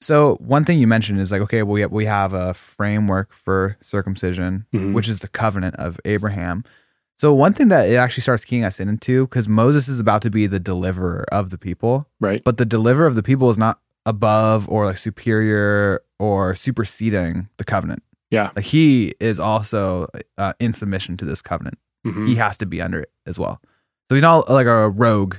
so 0.00 0.34
one 0.40 0.64
thing 0.64 0.78
you 0.80 0.88
mentioned 0.88 1.20
is 1.20 1.30
like, 1.30 1.40
okay, 1.42 1.62
well, 1.62 1.74
we 1.74 1.80
have, 1.82 1.92
we 1.92 2.04
have 2.06 2.32
a 2.32 2.52
framework 2.54 3.32
for 3.32 3.76
circumcision, 3.80 4.66
Mhm. 4.74 4.92
which 4.92 5.08
is 5.08 5.18
the 5.18 5.28
covenant 5.28 5.76
of 5.76 6.00
Abraham. 6.04 6.64
So 7.18 7.32
one 7.32 7.52
thing 7.54 7.68
that 7.68 7.88
it 7.88 7.94
actually 7.94 8.22
starts 8.22 8.44
keying 8.44 8.64
us 8.64 8.78
into, 8.78 9.26
because 9.26 9.48
Moses 9.48 9.88
is 9.88 10.00
about 10.00 10.20
to 10.22 10.30
be 10.30 10.46
the 10.46 10.60
deliverer 10.60 11.24
of 11.32 11.50
the 11.50 11.56
people, 11.58 12.08
Right. 12.20 12.42
but 12.44 12.58
the 12.58 12.66
deliverer 12.66 13.06
of 13.06 13.14
the 13.14 13.22
people 13.22 13.48
is 13.50 13.56
not 13.56 13.78
above 14.06 14.68
or 14.70 14.86
like 14.86 14.96
superior 14.96 16.00
or 16.18 16.54
superseding 16.54 17.48
the 17.58 17.64
covenant. 17.64 18.02
Yeah. 18.30 18.50
Like 18.56 18.64
he 18.64 19.14
is 19.20 19.38
also 19.38 20.08
uh, 20.38 20.54
in 20.58 20.72
submission 20.72 21.16
to 21.18 21.24
this 21.26 21.42
covenant. 21.42 21.78
Mhm. 22.06 22.26
He 22.26 22.36
has 22.36 22.56
to 22.58 22.66
be 22.66 22.80
under 22.80 23.00
it 23.00 23.10
as 23.26 23.38
well. 23.38 23.60
So 24.08 24.14
he's 24.14 24.22
not 24.22 24.48
like 24.48 24.66
a 24.66 24.88
rogue, 24.88 25.36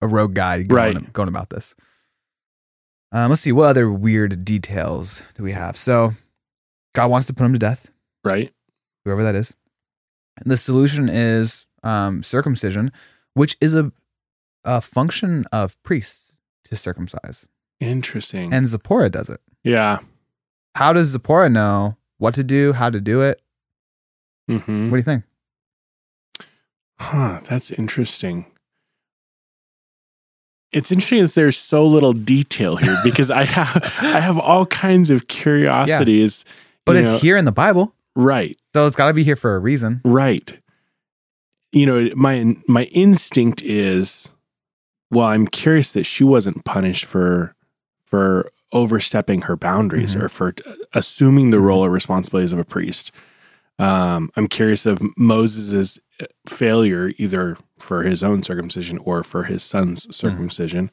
a 0.00 0.06
rogue 0.08 0.34
guy 0.34 0.62
going, 0.62 0.94
Right. 0.96 1.12
going 1.12 1.28
about 1.28 1.50
this. 1.50 1.74
Um, 3.10 3.28
let's 3.30 3.42
see 3.42 3.52
what 3.52 3.68
other 3.68 3.90
weird 3.90 4.44
details 4.44 5.22
do 5.34 5.42
we 5.42 5.52
have. 5.52 5.76
So 5.76 6.14
God 6.94 7.10
wants 7.10 7.26
to 7.26 7.34
put 7.34 7.44
him 7.44 7.52
to 7.52 7.58
death, 7.58 7.88
Right. 8.24 8.52
whoever 9.04 9.22
that 9.22 9.34
is. 9.34 9.52
And 10.38 10.50
the 10.50 10.56
solution 10.56 11.08
is 11.10 11.66
um, 11.82 12.22
circumcision, 12.22 12.92
which 13.34 13.56
is 13.60 13.74
a 13.74 13.92
a 14.64 14.80
function 14.80 15.44
of 15.50 15.82
priests 15.82 16.32
to 16.64 16.76
circumcise, 16.76 17.48
Interesting. 17.82 18.52
and 18.52 18.66
Zipporah 18.66 19.10
does 19.10 19.28
it. 19.28 19.40
yeah. 19.64 19.98
How 20.74 20.92
does 20.94 21.08
Zipporah 21.08 21.50
know 21.50 21.96
what 22.18 22.34
to 22.34 22.42
do, 22.44 22.72
how 22.72 22.88
to 22.88 23.00
do 23.00 23.20
it? 23.20 23.42
hmm 24.48 24.86
What 24.90 24.92
do 24.92 24.96
you 24.96 25.02
think? 25.02 25.24
Huh. 26.98 27.40
That's 27.44 27.70
interesting. 27.70 28.46
It's 30.72 30.90
interesting 30.90 31.22
that 31.22 31.34
there's 31.34 31.58
so 31.58 31.86
little 31.86 32.12
detail 32.14 32.76
here 32.76 32.96
because 33.04 33.30
I 33.30 33.44
have 33.44 33.76
I 34.00 34.20
have 34.20 34.38
all 34.38 34.64
kinds 34.66 35.10
of 35.10 35.28
curiosities. 35.28 36.44
But 36.86 36.96
it's 36.96 37.10
know- 37.10 37.18
here 37.18 37.36
in 37.36 37.44
the 37.44 37.52
Bible, 37.52 37.94
right. 38.16 38.56
so 38.72 38.86
it's 38.86 38.96
got 38.96 39.06
to 39.08 39.12
be 39.14 39.22
here 39.24 39.36
for 39.36 39.54
a 39.54 39.58
reason. 39.58 40.00
Right. 40.04 40.58
You 41.72 41.86
know, 41.86 42.10
my 42.16 42.56
my 42.66 42.84
instinct 42.84 43.62
is 43.62 44.30
well, 45.10 45.26
I'm 45.26 45.46
curious 45.46 45.92
that 45.92 46.04
she 46.04 46.24
wasn't 46.24 46.64
punished 46.64 47.04
for 47.04 47.54
for 48.12 48.52
overstepping 48.72 49.42
her 49.42 49.56
boundaries 49.56 50.14
Mhm. 50.14 50.22
or 50.22 50.28
for 50.28 50.54
assuming 50.92 51.48
the 51.50 51.60
role 51.60 51.82
or 51.82 51.88
responsibilities 51.88 52.52
of 52.52 52.58
a 52.58 52.64
priest. 52.64 53.10
Um, 53.78 54.30
I'm 54.36 54.48
curious 54.48 54.84
of 54.84 55.00
Moses' 55.16 55.98
failure, 56.46 57.10
either 57.16 57.56
for 57.78 58.02
his 58.02 58.22
own 58.22 58.42
circumcision 58.42 58.98
or 58.98 59.24
for 59.24 59.44
his 59.44 59.62
son's 59.62 60.14
circumcision. 60.14 60.90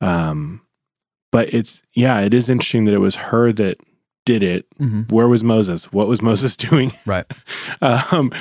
Um, 0.00 0.62
but 1.30 1.52
it's 1.52 1.82
yeah, 1.94 2.20
it 2.20 2.32
is 2.32 2.48
interesting 2.48 2.86
that 2.86 2.94
it 2.94 2.98
was 3.00 3.16
her 3.16 3.52
that 3.52 3.76
did 4.24 4.42
it 4.42 4.64
Mm-hmm. 4.80 5.14
where 5.14 5.28
was 5.28 5.44
Moses? 5.44 5.92
What 5.92 6.08
was 6.08 6.22
Moses 6.22 6.56
doing? 6.68 6.90
Right. 7.04 7.26
um, 7.82 8.32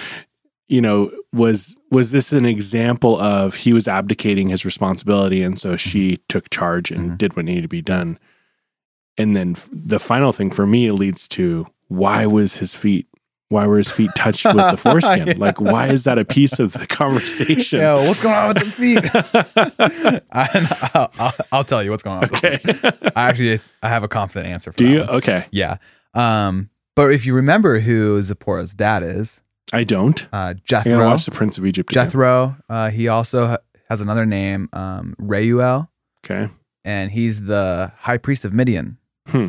you 0.68 0.82
know, 0.82 1.12
was 1.34 1.78
was 1.92 2.12
this 2.12 2.32
an 2.34 2.46
example 2.46 3.20
of 3.20 3.56
he 3.56 3.72
was 3.74 3.88
abdicating 3.88 4.50
his 4.50 4.66
responsibility, 4.66 5.44
and 5.44 5.58
so 5.60 5.78
she 5.78 6.18
took 6.28 6.50
charge 6.50 6.92
and 6.92 7.12
Mhm. 7.12 7.18
did 7.18 7.36
what 7.36 7.46
needed 7.46 7.62
to 7.64 7.68
be 7.68 7.82
done. 7.82 8.18
And 9.18 9.36
then 9.36 9.56
the 9.72 10.00
final 10.00 10.32
thing 10.34 10.50
for 10.52 10.66
me 10.68 10.90
leads 10.92 11.28
to 11.30 11.68
why 11.88 12.26
was 12.26 12.58
his 12.58 12.74
feet? 12.74 13.08
Why 13.50 13.68
were 13.68 13.78
his 13.78 13.92
feet 13.92 14.10
touched 14.16 14.44
with 14.46 14.56
the 14.72 14.76
foreskin? 14.86 15.28
Yeah. 15.28 15.34
Like, 15.38 15.62
why 15.62 15.88
is 15.90 16.04
that 16.06 16.18
a 16.18 16.26
piece 16.26 16.60
of 16.60 16.74
the 16.74 16.88
conversation? 16.88 17.80
Yeah, 17.80 17.94
what's 18.08 18.20
going 18.20 18.34
on 18.36 18.48
with 18.50 18.58
the 18.58 18.72
feet? 18.72 20.24
I, 20.32 20.90
I'll, 20.96 21.12
I'll, 21.20 21.34
I'll 21.52 21.64
tell 21.64 21.84
you 21.84 21.92
what's 21.92 22.02
going 22.04 22.18
on. 22.24 22.30
With 22.30 22.42
the 22.42 22.48
okay. 22.48 22.58
feet. 22.58 23.12
I 23.16 23.30
actually 23.30 23.60
I 23.84 23.90
have 23.90 24.04
a 24.04 24.08
confident 24.08 24.48
answer. 24.48 24.72
For 24.72 24.78
Do 24.80 24.90
you? 24.90 25.00
one. 25.02 25.10
Okay. 25.12 25.46
Yeah. 25.52 25.78
Um, 26.16 26.70
but 26.96 27.14
if 27.14 27.26
you 27.26 27.34
remember 27.36 27.80
who 27.80 28.22
Zipporah's 28.24 28.74
dad 28.74 29.04
is, 29.04 29.42
I 29.74 29.84
don't. 29.84 30.22
uh, 30.32 30.38
I 30.38 30.54
gotta 30.68 30.90
Jethro. 30.90 31.06
watch 31.06 31.26
the 31.26 31.32
Prince 31.32 31.58
of 31.58 31.66
Egypt. 31.66 31.92
again. 31.92 32.06
Jethro. 32.06 32.56
Uh, 32.70 32.90
he 32.92 33.08
also 33.08 33.48
ha- 33.48 33.58
has 33.90 34.00
another 34.02 34.26
name, 34.26 34.70
um, 34.74 35.16
Reuel, 35.18 35.90
Okay. 36.26 36.50
and 36.84 37.12
he's 37.12 37.42
the 37.44 37.92
high 38.00 38.18
priest 38.18 38.46
of 38.46 38.54
Midian. 38.54 38.98
Hmm. 39.28 39.48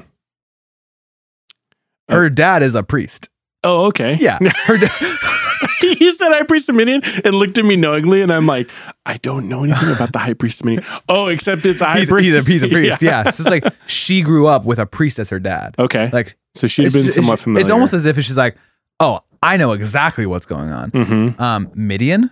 Her 2.09 2.31
dad 2.31 2.63
is 2.63 2.75
a 2.75 2.83
priest. 2.83 3.29
Oh, 3.65 3.87
okay. 3.87 4.17
Yeah. 4.21 4.39
Her 4.65 4.79
da- 4.79 4.87
he 5.81 6.11
said 6.13 6.33
high 6.33 6.43
priest 6.45 6.69
of 6.69 6.77
Midian 6.77 7.03
and 7.25 7.35
looked 7.35 7.59
at 7.59 7.65
me 7.65 7.77
knowingly, 7.77 8.23
and 8.23 8.33
I'm 8.33 8.47
like, 8.47 8.71
I 9.05 9.17
don't 9.19 9.49
know 9.49 9.65
anything 9.65 9.91
about 9.91 10.13
the 10.13 10.19
high 10.21 10.35
priest 10.35 10.61
of 10.61 10.67
Midian. 10.67 10.85
Oh, 11.09 11.27
except 11.27 11.67
it's 11.67 11.81
a 11.81 11.85
high 11.87 12.01
he's, 12.01 12.09
priest. 12.09 12.25
he's 12.25 12.49
a, 12.49 12.53
he's 12.53 12.63
a 12.63 12.69
priest. 12.69 13.03
Yeah. 13.03 13.31
So 13.31 13.43
it's 13.43 13.51
like 13.51 13.75
she 13.87 14.23
grew 14.23 14.47
up 14.47 14.65
with 14.65 14.79
a 14.79 14.87
priest 14.87 15.19
as 15.19 15.31
her 15.31 15.41
dad. 15.41 15.75
Okay. 15.79 16.11
Like 16.13 16.37
so 16.55 16.67
she'd 16.67 16.87
it's, 16.87 16.95
been 16.95 17.01
it's- 17.03 17.17
somewhat 17.17 17.41
familiar. 17.41 17.63
it's 17.63 17.71
almost 17.71 17.93
as 17.93 18.05
if 18.07 18.17
she's 18.17 18.37
like, 18.37 18.57
oh, 19.01 19.21
I 19.53 19.57
know 19.57 19.73
exactly 19.73 20.27
what's 20.27 20.47
going 20.47 20.71
on. 20.71 20.91
hmm 20.91 21.41
Um, 21.43 21.71
Midian. 21.75 22.31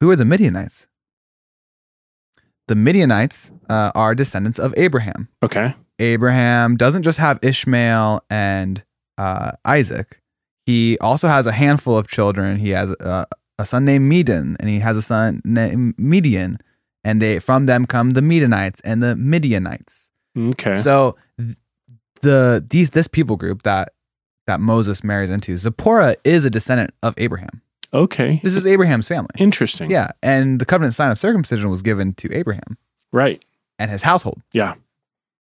Who 0.00 0.10
are 0.10 0.16
the 0.16 0.24
Midianites? 0.24 0.88
The 2.68 2.74
Midianites 2.74 3.50
uh, 3.68 3.90
are 3.94 4.14
descendants 4.14 4.58
of 4.58 4.74
Abraham. 4.76 5.28
Okay. 5.44 5.74
Abraham 5.98 6.76
doesn't 6.76 7.02
just 7.04 7.18
have 7.18 7.38
Ishmael 7.42 8.24
and 8.30 8.82
uh, 9.18 9.52
Isaac. 9.64 10.20
He 10.66 10.96
also 11.00 11.28
has 11.28 11.46
a 11.46 11.52
handful 11.52 11.96
of 11.98 12.06
children. 12.08 12.56
He 12.56 12.70
has 12.70 12.90
uh, 13.00 13.24
a 13.58 13.66
son 13.66 13.84
named 13.84 14.08
Medan, 14.08 14.56
and 14.60 14.68
he 14.68 14.78
has 14.80 14.96
a 14.96 15.02
son 15.02 15.40
named 15.44 15.94
Midian, 15.98 16.58
and 17.04 17.20
they 17.22 17.38
from 17.38 17.66
them 17.66 17.86
come 17.86 18.10
the 18.10 18.22
Midianites 18.22 18.80
and 18.84 19.02
the 19.02 19.14
Midianites. 19.16 20.10
Okay. 20.36 20.76
So 20.76 21.16
th- 21.38 21.56
the 22.22 22.64
these 22.68 22.90
this 22.90 23.08
people 23.08 23.36
group 23.36 23.62
that 23.62 23.92
that 24.46 24.60
Moses 24.60 25.02
marries 25.04 25.30
into, 25.30 25.56
Zipporah 25.56 26.16
is 26.24 26.44
a 26.44 26.50
descendant 26.50 26.90
of 27.02 27.14
Abraham. 27.16 27.62
okay. 27.94 28.40
This 28.42 28.54
is 28.54 28.66
Abraham's 28.66 29.06
family. 29.08 29.30
Interesting. 29.38 29.90
Yeah, 29.90 30.08
and 30.22 30.60
the 30.60 30.64
covenant 30.64 30.94
sign 30.94 31.10
of 31.10 31.18
circumcision 31.18 31.68
was 31.70 31.82
given 31.82 32.14
to 32.14 32.32
Abraham 32.34 32.76
Right. 33.12 33.44
and 33.78 33.90
his 33.90 34.02
household. 34.02 34.40
Yeah. 34.52 34.74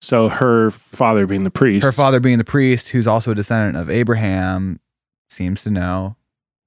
So 0.01 0.27
her 0.27 0.69
father 0.69 1.25
being 1.25 1.43
the 1.43 1.49
priest. 1.49 1.85
Her 1.85 1.93
father 1.93 2.19
being 2.19 2.37
the 2.37 2.43
priest, 2.43 2.89
who's 2.89 3.07
also 3.07 3.31
a 3.31 3.35
descendant 3.35 3.77
of 3.77 3.89
Abraham, 3.89 4.79
seems 5.29 5.63
to 5.63 5.71
know 5.71 6.17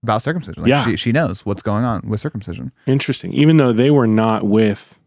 about 0.03 0.23
circumcision. 0.23 0.63
Like 0.63 0.71
Yeah. 0.71 0.85
she, 0.85 0.97
she 0.97 1.13
knows 1.13 1.45
what's 1.45 1.61
going 1.63 1.85
on 1.85 2.01
with 2.09 2.21
circumcision. 2.21 2.73
Interesting. 2.87 3.33
Even 3.35 3.59
though 3.59 3.73
they 3.75 3.91
were 3.91 4.07
not 4.07 4.45
with 4.47 4.99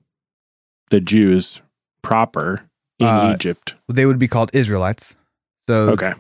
the 0.92 1.00
Jews 1.00 1.62
proper 2.04 2.70
in 3.00 3.08
Uh, 3.08 3.32
Egypt. 3.34 3.76
They 3.92 4.06
would 4.06 4.20
be 4.20 4.28
called 4.28 4.52
Israelites. 4.54 5.18
So 5.68 5.90
Okay. 5.92 6.14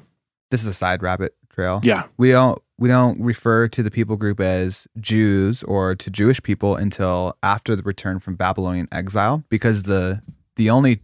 This 0.51 0.61
is 0.61 0.67
a 0.67 0.73
side 0.73 1.01
rabbit 1.03 1.35
trail. 1.49 1.79
Yeah. 1.83 2.03
We 2.17 2.31
don't 2.31 2.59
we 2.77 2.87
don't 2.87 3.19
refer 3.21 3.67
to 3.67 3.83
the 3.83 3.91
people 3.91 4.15
group 4.15 4.39
as 4.39 4.87
Jews 4.99 5.63
or 5.63 5.95
to 5.95 6.09
Jewish 6.09 6.41
people 6.41 6.75
until 6.75 7.35
after 7.43 7.75
the 7.75 7.83
return 7.83 8.19
from 8.19 8.35
Babylonian 8.35 8.87
exile 8.91 9.43
because 9.49 9.83
the 9.83 10.21
the 10.55 10.69
only 10.69 11.01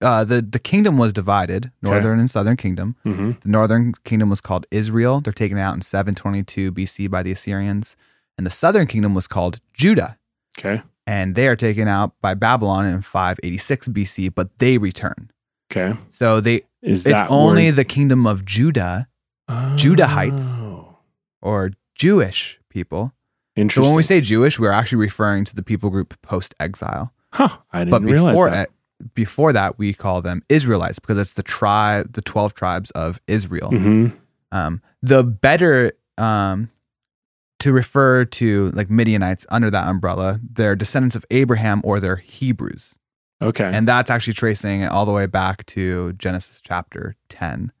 uh, 0.00 0.22
the 0.22 0.40
the 0.40 0.60
kingdom 0.60 0.96
was 0.96 1.12
divided, 1.12 1.72
northern 1.82 2.20
and 2.20 2.30
southern 2.30 2.56
kingdom. 2.56 2.94
hmm 3.02 3.32
The 3.42 3.48
northern 3.48 3.94
kingdom 4.04 4.30
was 4.30 4.40
called 4.40 4.66
Israel. 4.70 5.20
They're 5.20 5.32
taken 5.32 5.58
out 5.58 5.74
in 5.74 5.80
722 5.80 6.70
BC 6.72 7.10
by 7.10 7.22
the 7.24 7.32
Assyrians. 7.32 7.96
And 8.36 8.46
the 8.46 8.50
southern 8.50 8.86
kingdom 8.86 9.14
was 9.14 9.26
called 9.26 9.58
Judah. 9.72 10.16
Okay. 10.56 10.82
And 11.08 11.34
they 11.34 11.48
are 11.48 11.56
taken 11.56 11.88
out 11.88 12.12
by 12.20 12.34
Babylon 12.34 12.86
in 12.86 13.02
586 13.02 13.88
BC, 13.88 14.32
but 14.32 14.56
they 14.60 14.78
return. 14.78 15.32
Okay. 15.70 15.94
So 16.08 16.40
they 16.40 16.62
Is 16.82 17.04
it's 17.06 17.12
that 17.14 17.30
only 17.30 17.64
where- 17.64 17.72
the 17.72 17.84
kingdom 17.84 18.26
of 18.26 18.44
Judah 18.44 19.08
Oh. 19.48 19.74
Judahites. 19.78 20.44
or 21.40 21.70
Jewish 21.94 22.58
people. 22.70 23.12
So 23.70 23.82
when 23.82 23.94
we 23.94 24.02
say 24.04 24.20
Jewish, 24.20 24.58
we're 24.60 24.70
actually 24.70 24.98
referring 24.98 25.44
to 25.46 25.54
the 25.56 25.62
people 25.64 25.90
group 25.90 26.20
post 26.22 26.54
exile. 26.60 27.12
huh, 27.32 27.48
I 27.72 27.80
didn't 27.80 27.90
But 27.90 28.02
realize 28.02 28.32
before 28.34 28.50
that. 28.50 28.68
e- 28.68 29.06
before 29.14 29.52
that 29.52 29.78
we 29.78 29.92
call 29.94 30.22
them 30.22 30.42
Israelites 30.48 30.98
because 30.98 31.18
it's 31.18 31.32
the 31.32 31.42
tribe, 31.42 32.12
the 32.12 32.20
twelve 32.22 32.54
tribes 32.54 32.90
of 32.92 33.20
Israel. 33.26 33.70
hmm 33.70 34.08
Um, 34.52 34.80
the 35.02 35.22
better 35.24 35.92
um, 36.18 36.70
to 37.60 37.72
refer 37.72 38.24
to 38.24 38.70
like 38.72 38.90
Midianites 38.90 39.44
under 39.50 39.70
that 39.70 39.86
umbrella, 39.88 40.40
they're 40.52 40.76
descendants 40.76 41.16
of 41.16 41.24
Abraham 41.30 41.80
or 41.84 41.98
they're 42.00 42.16
Hebrews. 42.16 42.94
Okay. 43.40 43.70
And 43.72 43.86
that's 43.86 44.10
actually 44.10 44.32
tracing 44.34 44.84
all 44.86 45.06
the 45.06 45.12
way 45.12 45.26
back 45.26 45.64
to 45.66 46.12
Genesis 46.14 46.60
chapter 46.62 47.16
10. 47.28 47.72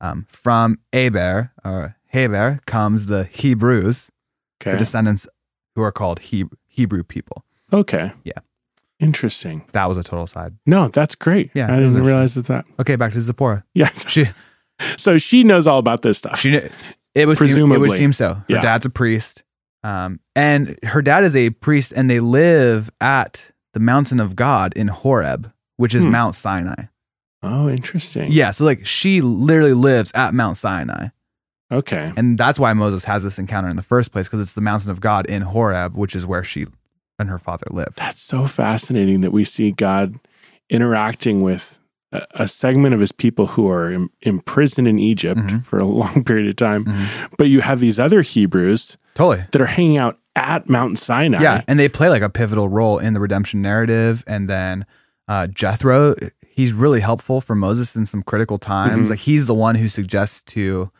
Um, 0.00 0.26
from 0.28 0.78
Eber 0.92 1.52
or 1.64 1.96
Heber 2.06 2.60
comes 2.66 3.06
the 3.06 3.24
Hebrews, 3.24 4.10
the 4.60 4.76
descendants 4.76 5.26
who 5.74 5.82
are 5.82 5.92
called 5.92 6.18
he- 6.20 6.44
Hebrew 6.66 7.02
people. 7.04 7.44
okay. 7.72 8.12
Yeah. 8.24 8.32
Interesting. 9.00 9.64
That 9.72 9.86
was 9.88 9.98
a 9.98 10.02
total 10.04 10.26
side. 10.26 10.54
No, 10.66 10.88
that's 10.88 11.14
great. 11.14 11.50
Yeah, 11.54 11.66
I 11.66 11.76
didn't 11.76 12.00
realize 12.02 12.34
that. 12.34 12.46
that. 12.46 12.64
Okay, 12.78 12.96
back 12.96 13.12
to 13.12 13.20
Zipporah. 13.20 13.64
Yeah. 13.74 13.88
She, 14.08 14.26
So 14.96 15.18
she 15.18 15.44
knows 15.44 15.66
all 15.68 15.78
about 15.78 16.02
this 16.02 16.18
stuff. 16.18 16.38
she, 16.38 16.60
it 17.14 17.26
would 17.26 17.38
seem, 17.38 17.70
it 17.72 17.78
would 17.78 17.92
seem 17.92 18.12
so. 18.12 18.34
Her 18.34 18.44
Yeah. 18.48 18.60
dad's 18.60 18.84
a 18.86 18.90
priest, 18.90 19.42
um, 19.84 20.18
and 20.34 20.76
her 20.84 21.00
dad 21.02 21.22
is 21.24 21.36
a 21.36 21.50
priest, 21.50 21.92
and 21.94 22.10
they 22.10 22.18
live 22.20 22.90
at 23.00 23.50
the 23.74 23.80
mountain 23.80 24.18
of 24.20 24.34
God 24.34 24.72
in 24.74 24.88
Horeb, 24.88 25.52
which 25.76 25.94
is 25.94 26.02
Hmm. 26.04 26.10
Mount 26.12 26.34
Sinai. 26.34 26.84
oh, 27.42 27.68
interesting. 27.68 28.32
Yeah, 28.32 28.50
so 28.52 28.64
like 28.64 28.86
she 28.86 29.20
literally 29.20 29.74
lives 29.74 30.10
at 30.14 30.32
Mount 30.32 30.56
Sinai. 30.56 31.08
Okay. 31.70 32.12
And 32.16 32.38
that's 32.38 32.58
why 32.58 32.72
Moses 32.72 33.04
has 33.04 33.22
this 33.24 33.38
encounter 33.38 33.68
in 33.68 33.76
the 33.76 33.82
first 33.82 34.12
place, 34.12 34.26
because 34.26 34.40
it's 34.40 34.52
the 34.54 34.60
mountain 34.62 34.90
of 34.90 35.00
God 35.00 35.26
in 35.26 35.42
Horeb, 35.42 35.94
which 35.96 36.14
is 36.16 36.26
where 36.26 36.42
she 36.44 36.66
and 37.18 37.28
her 37.28 37.38
father 37.38 37.66
lived. 37.70 37.96
That's 37.96 38.20
so 38.20 38.46
fascinating 38.46 39.20
that 39.20 39.30
we 39.32 39.44
see 39.44 39.72
God 39.72 40.18
interacting 40.70 41.40
with 41.42 41.78
a, 42.12 42.22
a 42.34 42.48
segment 42.48 42.94
of 42.94 43.00
his 43.00 43.12
people 43.12 43.46
who 43.48 43.68
are 43.68 43.90
im- 43.92 44.10
imprisoned 44.22 44.88
in 44.88 44.98
Egypt 44.98 45.40
Mhm. 45.40 45.64
for 45.64 45.78
a 45.78 45.84
long 46.00 46.24
period 46.24 46.48
of 46.48 46.56
time. 46.56 46.84
Mhm. 46.86 47.28
But 47.36 47.48
you 47.48 47.60
have 47.60 47.80
these 47.80 47.98
other 47.98 48.22
Hebrews 48.22 48.96
Totally. 49.14 49.44
that 49.52 49.60
are 49.60 49.66
hanging 49.66 49.98
out 49.98 50.18
at 50.36 50.68
Mount 50.68 50.98
Sinai. 50.98 51.40
Yeah, 51.42 51.62
and 51.68 51.78
they 51.78 51.88
play 51.88 52.08
like 52.08 52.22
a 52.22 52.28
pivotal 52.30 52.68
role 52.68 52.98
in 52.98 53.12
the 53.14 53.20
redemption 53.20 53.62
narrative. 53.62 54.24
And 54.26 54.48
then 54.50 54.84
uh, 55.28 55.46
Jethro, 55.46 56.14
he's 56.46 56.72
really 56.72 57.00
helpful 57.00 57.40
for 57.40 57.54
Moses 57.54 57.94
in 57.96 58.04
some 58.06 58.22
critical 58.22 58.58
times. 58.58 59.06
Mhm. 59.06 59.10
Like 59.10 59.18
he's 59.20 59.46
the 59.46 59.54
one 59.54 59.74
who 59.76 59.88
suggests 59.88 60.42
to 60.54 60.90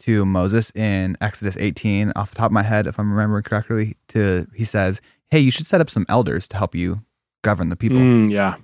to 0.00 0.26
Moses 0.26 0.70
in 0.74 1.16
Exodus 1.22 1.56
18, 1.58 2.12
off 2.16 2.30
the 2.30 2.36
top 2.36 2.46
of 2.46 2.52
my 2.52 2.62
head, 2.62 2.86
if 2.86 2.98
I'm 2.98 3.10
remembering 3.10 3.42
correctly, 3.42 3.96
to 4.08 4.46
he 4.54 4.62
says, 4.64 5.00
"Hey, 5.30 5.40
you 5.40 5.50
should 5.50 5.64
set 5.66 5.80
up 5.80 5.88
some 5.90 6.04
elders 6.08 6.46
to 6.48 6.56
help 6.58 6.74
you 6.74 7.00
govern 7.42 7.70
the 7.70 7.76
people." 7.76 7.96
Mm, 7.98 8.30
yeah. 8.30 8.56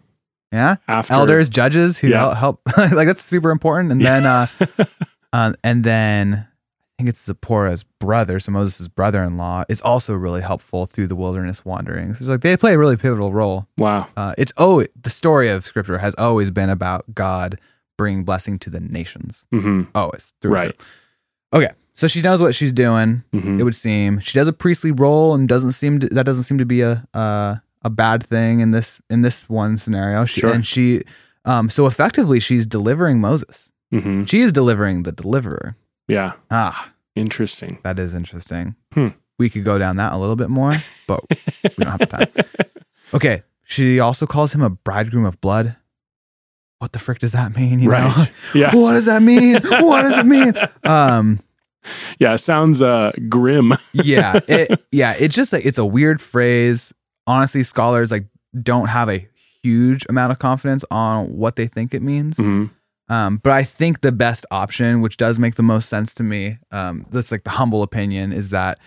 Yeah, 0.52 0.76
After 0.86 1.14
elders, 1.14 1.48
judges 1.48 1.96
who 1.98 2.08
Yeah. 2.08 2.34
help, 2.34 2.68
help 2.68 2.92
like 2.92 3.06
that's 3.06 3.22
super 3.22 3.50
important. 3.50 3.90
And 3.92 4.02
then, 4.02 4.26
uh, 4.26 4.46
uh, 5.32 5.54
and 5.64 5.82
then 5.82 6.46
think 7.02 7.08
it's 7.10 7.24
Zipporah's 7.28 7.82
brother, 7.98 8.38
so 8.38 8.52
Moses' 8.52 8.86
brother-in-law, 8.88 9.64
is 9.68 9.80
also 9.80 10.14
really 10.14 10.40
helpful 10.40 10.86
through 10.86 11.08
the 11.08 11.16
wilderness 11.16 11.64
wanderings. 11.64 12.20
It's 12.20 12.28
like 12.28 12.40
they 12.42 12.56
play 12.56 12.74
a 12.74 12.78
really 12.78 12.96
pivotal 12.96 13.32
role. 13.32 13.66
Wow. 13.78 14.06
Uh, 14.16 14.34
it's 14.38 14.52
oh, 14.56 14.84
the 15.02 15.10
story 15.10 15.48
of 15.48 15.64
Scripture 15.64 15.98
has 15.98 16.14
always 16.16 16.50
been 16.50 16.70
about 16.70 17.04
God 17.14 17.58
bringing 17.98 18.24
blessing 18.24 18.58
to 18.60 18.70
the 18.70 18.80
nations, 18.80 19.46
hmm 19.50 19.82
always. 19.94 20.34
Through 20.40 20.52
Right. 20.52 20.76
through. 21.52 21.60
Okay, 21.64 21.72
so 21.94 22.06
she 22.08 22.22
knows 22.22 22.40
what 22.40 22.54
she's 22.54 22.72
doing. 22.72 23.24
hmm 23.32 23.58
It 23.60 23.64
would 23.64 23.74
seem 23.74 24.18
she 24.20 24.38
does 24.38 24.48
a 24.48 24.52
priestly 24.52 24.92
role, 24.92 25.34
and 25.34 25.48
doesn't 25.48 25.72
seem 25.72 25.98
to, 26.00 26.08
that 26.08 26.24
doesn't 26.24 26.44
seem 26.44 26.58
to 26.58 26.64
be 26.66 26.82
a 26.82 27.04
uh, 27.14 27.56
a 27.82 27.90
bad 27.90 28.22
thing 28.24 28.60
in 28.60 28.70
this 28.70 29.00
in 29.10 29.22
this 29.22 29.48
one 29.48 29.76
scenario. 29.76 30.24
She, 30.24 30.40
Sure. 30.40 30.52
And 30.52 30.64
she, 30.64 31.02
um, 31.44 31.68
so 31.68 31.86
effectively, 31.86 32.38
she's 32.38 32.64
delivering 32.66 33.20
Moses. 33.20 33.72
hmm 33.90 34.24
She 34.24 34.40
is 34.40 34.52
delivering 34.52 35.02
the 35.02 35.10
deliverer. 35.12 35.74
Yeah. 36.08 36.32
Ah, 36.50 36.91
Interesting. 37.14 37.78
that 37.82 37.98
is 37.98 38.14
interesting. 38.14 38.74
Hmm. 38.94 39.08
We 39.38 39.50
could 39.50 39.64
go 39.64 39.78
down 39.78 39.96
that 39.96 40.12
a 40.12 40.16
little 40.16 40.36
bit 40.36 40.50
more, 40.50 40.74
but 41.06 41.20
we 41.30 41.84
don't 41.84 41.88
have 41.90 41.98
the 42.00 42.06
time. 42.06 42.28
Okay. 43.14 43.42
She 43.64 44.00
also 44.00 44.26
calls 44.26 44.54
him 44.54 44.62
a 44.62 44.70
bridegroom 44.70 45.26
of 45.26 45.38
blood. 45.42 45.76
What 46.78 46.92
the 46.92 46.98
frick 46.98 47.18
does 47.18 47.32
that 47.32 47.54
mean? 47.54 47.78
You 47.80 47.88
know? 47.90 47.94
right. 47.94 48.30
Yeah. 48.54 48.74
what 48.74 48.92
does 48.92 49.04
that 49.04 49.20
mean? 49.22 49.54
what 49.64 50.02
does 50.02 50.18
it 50.18 50.26
mean? 50.26 50.52
Um, 50.84 51.40
Yeah. 52.18 52.36
Sounds 52.36 52.80
uh, 52.80 53.12
grim. 53.28 53.74
yeah, 53.92 54.40
it, 54.48 54.82
yeah, 54.92 55.14
it's 55.18 55.34
just 55.34 55.52
like 55.52 55.66
it's 55.66 55.76
a 55.78 55.84
weird 55.84 56.22
phrase. 56.22 56.92
Honestly, 57.26 57.62
scholars 57.62 58.10
like 58.10 58.24
don't 58.62 58.88
have 58.88 59.10
a 59.10 59.28
huge 59.62 60.06
amount 60.08 60.32
of 60.32 60.38
confidence 60.38 60.84
on 60.90 61.36
what 61.36 61.56
they 61.56 61.66
think 61.66 61.92
it 61.94 62.00
means. 62.02 62.38
Mhm. 62.38 62.70
Um, 63.12 63.36
but 63.42 63.52
I 63.52 63.62
think 63.64 64.00
the 64.00 64.12
best 64.12 64.46
option, 64.50 65.00
which 65.02 65.16
does 65.18 65.38
make 65.38 65.56
the 65.56 65.62
most 65.62 65.88
sense 65.88 66.14
to 66.14 66.22
me, 66.22 66.58
um, 66.70 67.04
that's 67.10 67.30
like 67.30 67.44
the 67.44 67.50
humble 67.50 67.82
opinion, 67.82 68.32
is 68.32 68.48
that 68.50 68.78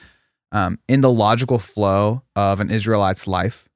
um, 0.52 0.80
in 0.88 1.02
the 1.02 1.12
logical 1.12 1.60
flow 1.60 2.24
of 2.36 2.60
an 2.60 2.72
Israelite's 2.72 3.28
life, 3.28 3.68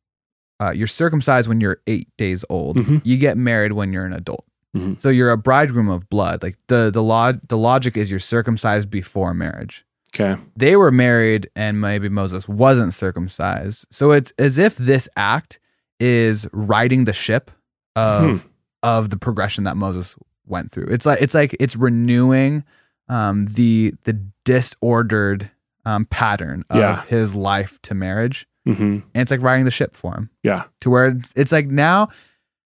uh, 0.62 0.72
you're 0.72 0.88
circumcised 0.88 1.48
when 1.48 1.62
you're 1.62 1.82
eight 1.88 2.08
days 2.18 2.44
old. 2.50 2.78
Mhm. 2.78 3.02
You 3.04 3.18
get 3.18 3.38
married 3.38 3.74
when 3.74 3.94
you're 3.94 4.06
an 4.06 4.14
adult. 4.14 4.46
Mhm. 4.76 5.00
So 5.00 5.10
you're 5.10 5.32
a 5.32 5.38
bridegroom 5.38 5.90
of 5.90 6.10
blood. 6.10 6.42
Like 6.44 6.58
the 6.68 6.90
the 6.92 7.04
law, 7.04 7.32
the 7.48 7.58
logic 7.58 7.96
is 7.98 8.10
you're 8.10 8.20
circumcised 8.20 8.90
before 8.90 9.34
marriage 9.34 9.86
Okay. 10.14 10.42
they 10.56 10.76
were 10.76 10.92
married 10.92 11.50
and 11.56 11.80
maybe 11.80 12.10
Moses 12.10 12.48
wasn't 12.48 12.94
circumcised. 12.94 13.86
So 13.92 14.12
it's 14.12 14.32
as 14.40 14.58
if 14.58 14.76
this 14.78 15.08
act 15.16 15.60
is 16.00 16.48
riding 16.54 17.06
the 17.06 17.14
ship 17.14 17.52
of 17.96 18.24
Hmm. 18.42 18.48
of 18.84 19.10
the 19.10 19.18
progression 19.18 19.64
that 19.66 19.76
Moses 19.78 20.16
went 20.50 20.72
through. 20.72 20.88
It's 20.90 21.06
like 21.06 21.22
it's 21.22 21.34
like 21.34 21.56
it's 21.60 21.76
renewing 21.76 22.64
um, 23.08 23.46
the 23.48 23.94
the 24.04 24.14
disordered 24.46 25.50
um, 25.86 26.06
pattern 26.06 26.64
of 26.70 26.78
Yeah. 26.78 27.04
his 27.06 27.36
life 27.36 27.80
to 27.84 27.94
marriage, 27.96 28.48
hmm 28.66 28.74
and 28.74 29.04
it's 29.16 29.32
like 29.32 29.42
riding 29.42 29.66
the 29.66 29.72
ship 29.72 29.96
for 29.96 30.14
him 30.14 30.30
Yeah. 30.44 30.66
to 30.82 30.90
where 30.90 31.08
it's, 31.08 31.34
it's 31.36 31.52
like 31.52 31.68
now 31.68 32.10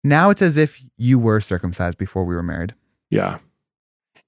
now 0.04 0.30
it's 0.30 0.42
as 0.42 0.58
if 0.58 0.82
you 0.98 1.18
were 1.20 1.42
circumcised 1.42 1.98
before 1.98 2.24
we 2.26 2.36
were 2.36 2.44
married. 2.44 2.74
Yeah. 3.10 3.38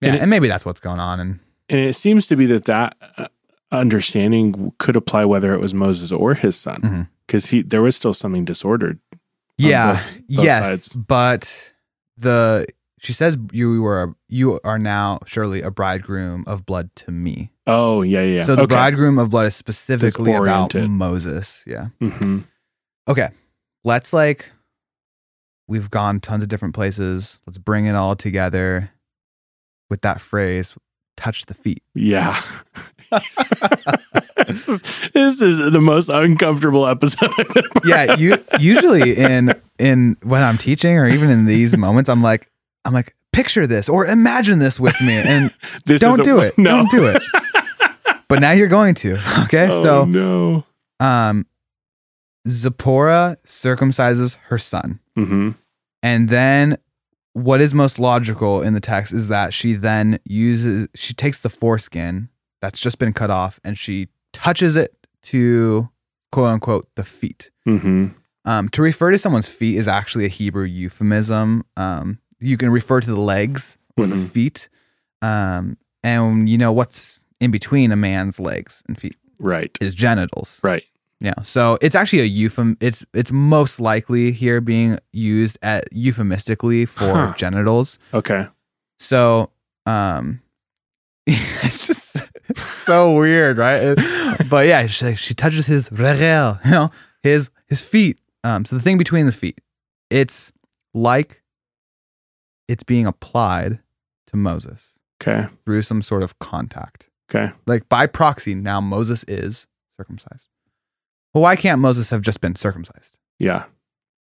Yeah, 0.01 0.13
And 0.13 0.21
and, 0.21 0.29
maybe 0.29 0.47
that's 0.47 0.65
what's 0.65 0.79
going 0.79 0.99
on. 0.99 1.19
And 1.19 1.39
And 1.69 1.79
it 1.79 1.93
seems 1.95 2.27
to 2.27 2.35
be 2.35 2.45
that 2.47 2.65
that 2.65 2.95
uh, 3.17 3.27
understanding 3.71 4.73
could 4.79 4.95
apply 4.95 5.25
whether 5.25 5.53
it 5.53 5.61
was 5.61 5.73
Moses 5.73 6.11
or 6.11 6.33
his 6.33 6.55
son, 6.55 7.07
because 7.27 7.47
he 7.47 7.61
there 7.61 7.81
was 7.81 7.95
still 7.95 8.13
something 8.13 8.45
disordered. 8.45 8.99
yeah 9.57 9.93
both- 9.93 10.13
both 10.15 10.45
yes 10.45 10.63
sides. 10.65 10.95
but 10.95 11.73
the 12.17 12.65
she 13.01 13.13
says 13.13 13.35
you 13.51 13.81
were 13.81 14.13
you 14.29 14.59
are 14.63 14.77
now 14.79 15.17
surely 15.25 15.61
a 15.61 15.71
bridegroom 15.71 16.43
of 16.47 16.65
blood 16.65 16.89
to 16.95 17.11
me 17.11 17.51
Oh 17.67 18.01
yeah, 18.03 18.21
yeah. 18.21 18.41
so 18.41 18.55
the 18.55 18.63
okay. 18.63 18.75
bridegroom 18.75 19.17
of 19.19 19.29
blood 19.31 19.47
is 19.47 19.55
specifically 19.55 20.33
about 20.33 20.73
moses 20.75 21.63
yeah 21.65 21.87
hmm 21.99 22.39
okay 23.07 23.29
let's 23.83 24.13
like 24.13 24.51
we've 25.67 25.89
gone 25.89 26.19
tons 26.19 26.43
of 26.43 26.49
different 26.49 26.75
places 26.75 27.39
let's 27.47 27.57
bring 27.57 27.85
it 27.87 27.95
all 27.95 28.15
together 28.15 28.91
with 29.89 30.01
that 30.01 30.21
phrase 30.21 30.75
touch 31.17 31.45
the 31.47 31.53
feet 31.53 31.83
Yeah. 31.95 32.39
this 34.47 34.67
is 34.69 34.81
this 35.13 35.41
is 35.41 35.71
the 35.71 35.81
most 35.81 36.09
uncomfortable 36.09 36.87
episode. 36.87 37.29
Yeah 37.83 38.15
you 38.15 38.37
usually 38.59 39.15
in 39.17 39.53
in 39.77 40.15
when 40.23 40.41
i'm 40.41 40.57
teaching 40.57 40.97
or 40.97 41.07
even 41.07 41.29
in 41.29 41.45
these 41.45 41.75
moments 41.75 42.09
i'm 42.09 42.21
like 42.21 42.49
i'm 42.85 42.93
like 42.93 43.15
picture 43.33 43.65
this 43.67 43.87
or 43.89 44.05
imagine 44.05 44.59
this 44.59 44.79
with 44.79 44.99
me 45.01 45.13
and 45.15 45.51
This 45.85 46.01
don't 46.01 46.13
is 46.13 46.19
a- 46.19 46.23
do 46.23 46.39
it. 46.39 46.53
No. 46.57 46.77
Don't 46.77 46.91
do 46.91 47.05
it. 47.07 47.23
but 48.27 48.39
now 48.41 48.51
you're 48.51 48.67
going 48.67 48.93
to. 48.95 49.17
Okay. 49.45 49.67
Oh, 49.71 49.83
so 49.83 50.05
no. 50.05 50.65
um 50.99 51.45
Zipporah 52.47 53.37
circumcises 53.45 54.37
her 54.47 54.57
son. 54.57 54.99
hmm 55.15 55.51
And 56.03 56.29
then 56.29 56.77
what 57.33 57.61
is 57.61 57.73
most 57.73 57.99
logical 57.99 58.61
in 58.61 58.73
the 58.73 58.79
text 58.81 59.13
is 59.13 59.27
that 59.29 59.53
she 59.53 59.73
then 59.73 60.19
uses 60.25 60.87
she 60.95 61.13
takes 61.13 61.39
the 61.39 61.49
foreskin 61.49 62.29
that's 62.61 62.79
just 62.79 62.99
been 62.99 63.13
cut 63.13 63.29
off 63.31 63.59
and 63.63 63.77
she 63.77 64.09
touches 64.33 64.75
it 64.75 64.95
to 65.23 65.89
quote 66.31 66.49
unquote 66.49 66.87
the 66.95 67.03
feet. 67.03 67.51
hmm 67.65 68.07
Um, 68.43 68.69
to 68.69 68.81
refer 68.81 69.11
to 69.11 69.17
someone's 69.19 69.47
feet 69.47 69.77
is 69.77 69.87
actually 69.87 70.25
a 70.25 70.29
Hebrew 70.29 70.65
euphemism. 70.65 71.63
Um, 71.77 72.17
you 72.41 72.57
can 72.57 72.69
refer 72.69 72.99
to 72.99 73.07
the 73.13 73.19
legs 73.21 73.77
or 73.97 74.07
the 74.07 74.15
Mhm. 74.15 74.29
feet. 74.29 74.69
Um, 75.21 75.77
and 76.03 76.49
you 76.49 76.57
know 76.57 76.71
what's 76.71 77.23
in 77.39 77.51
between 77.51 77.91
a 77.91 77.95
man's 77.95 78.39
legs 78.39 78.81
and 78.87 78.99
feet 78.99 79.15
Right. 79.39 79.77
is 79.79 79.93
genitals. 79.95 80.59
Right. 80.63 80.83
Yeah. 81.19 81.35
So 81.43 81.77
it's 81.81 81.95
actually 81.95 82.21
a 82.21 82.29
euphem. 82.29 82.77
It's 82.79 83.05
it's 83.13 83.31
most 83.31 83.79
likely 83.79 84.31
here 84.31 84.59
being 84.61 84.97
used 85.13 85.57
at 85.61 85.85
euphemistically 85.91 86.85
for 86.87 87.13
Huh. 87.27 87.33
genitals. 87.37 87.99
Okay. 88.13 88.47
So 88.99 89.51
um, 89.85 90.41
it's 91.27 91.85
just 91.87 92.17
it's 92.49 92.71
so 92.71 93.13
weird, 93.15 93.57
right? 93.57 93.95
But 94.49 94.65
yeah, 94.67 94.87
she, 94.87 95.15
she 95.15 95.33
touches 95.33 95.67
his 95.67 95.91
regel, 95.91 96.57
you 96.65 96.71
know, 96.71 96.89
his 97.23 97.49
his 97.67 97.81
feet. 97.81 98.19
Um, 98.43 98.65
so 98.65 98.75
the 98.75 98.81
thing 98.81 98.97
between 98.97 99.27
the 99.27 99.31
feet, 99.31 99.61
it's 100.09 100.51
like 100.93 101.40
it's 102.67 102.83
being 102.83 103.05
applied 103.05 103.79
to 104.27 104.37
Moses 104.37 104.97
Okay. 105.21 105.47
through 105.65 105.81
some 105.83 106.01
sort 106.01 106.23
of 106.23 106.37
contact. 106.39 107.09
Okay. 107.29 107.53
Like 107.67 107.87
by 107.89 108.07
proxy, 108.07 108.55
now 108.55 108.81
Moses 108.81 109.23
is 109.27 109.67
circumcised. 109.99 110.47
Well, 111.33 111.41
why 111.43 111.55
can't 111.55 111.79
Moses 111.79 112.09
have 112.09 112.21
just 112.21 112.41
been 112.41 112.55
circumcised? 112.55 113.17
Yeah. 113.39 113.65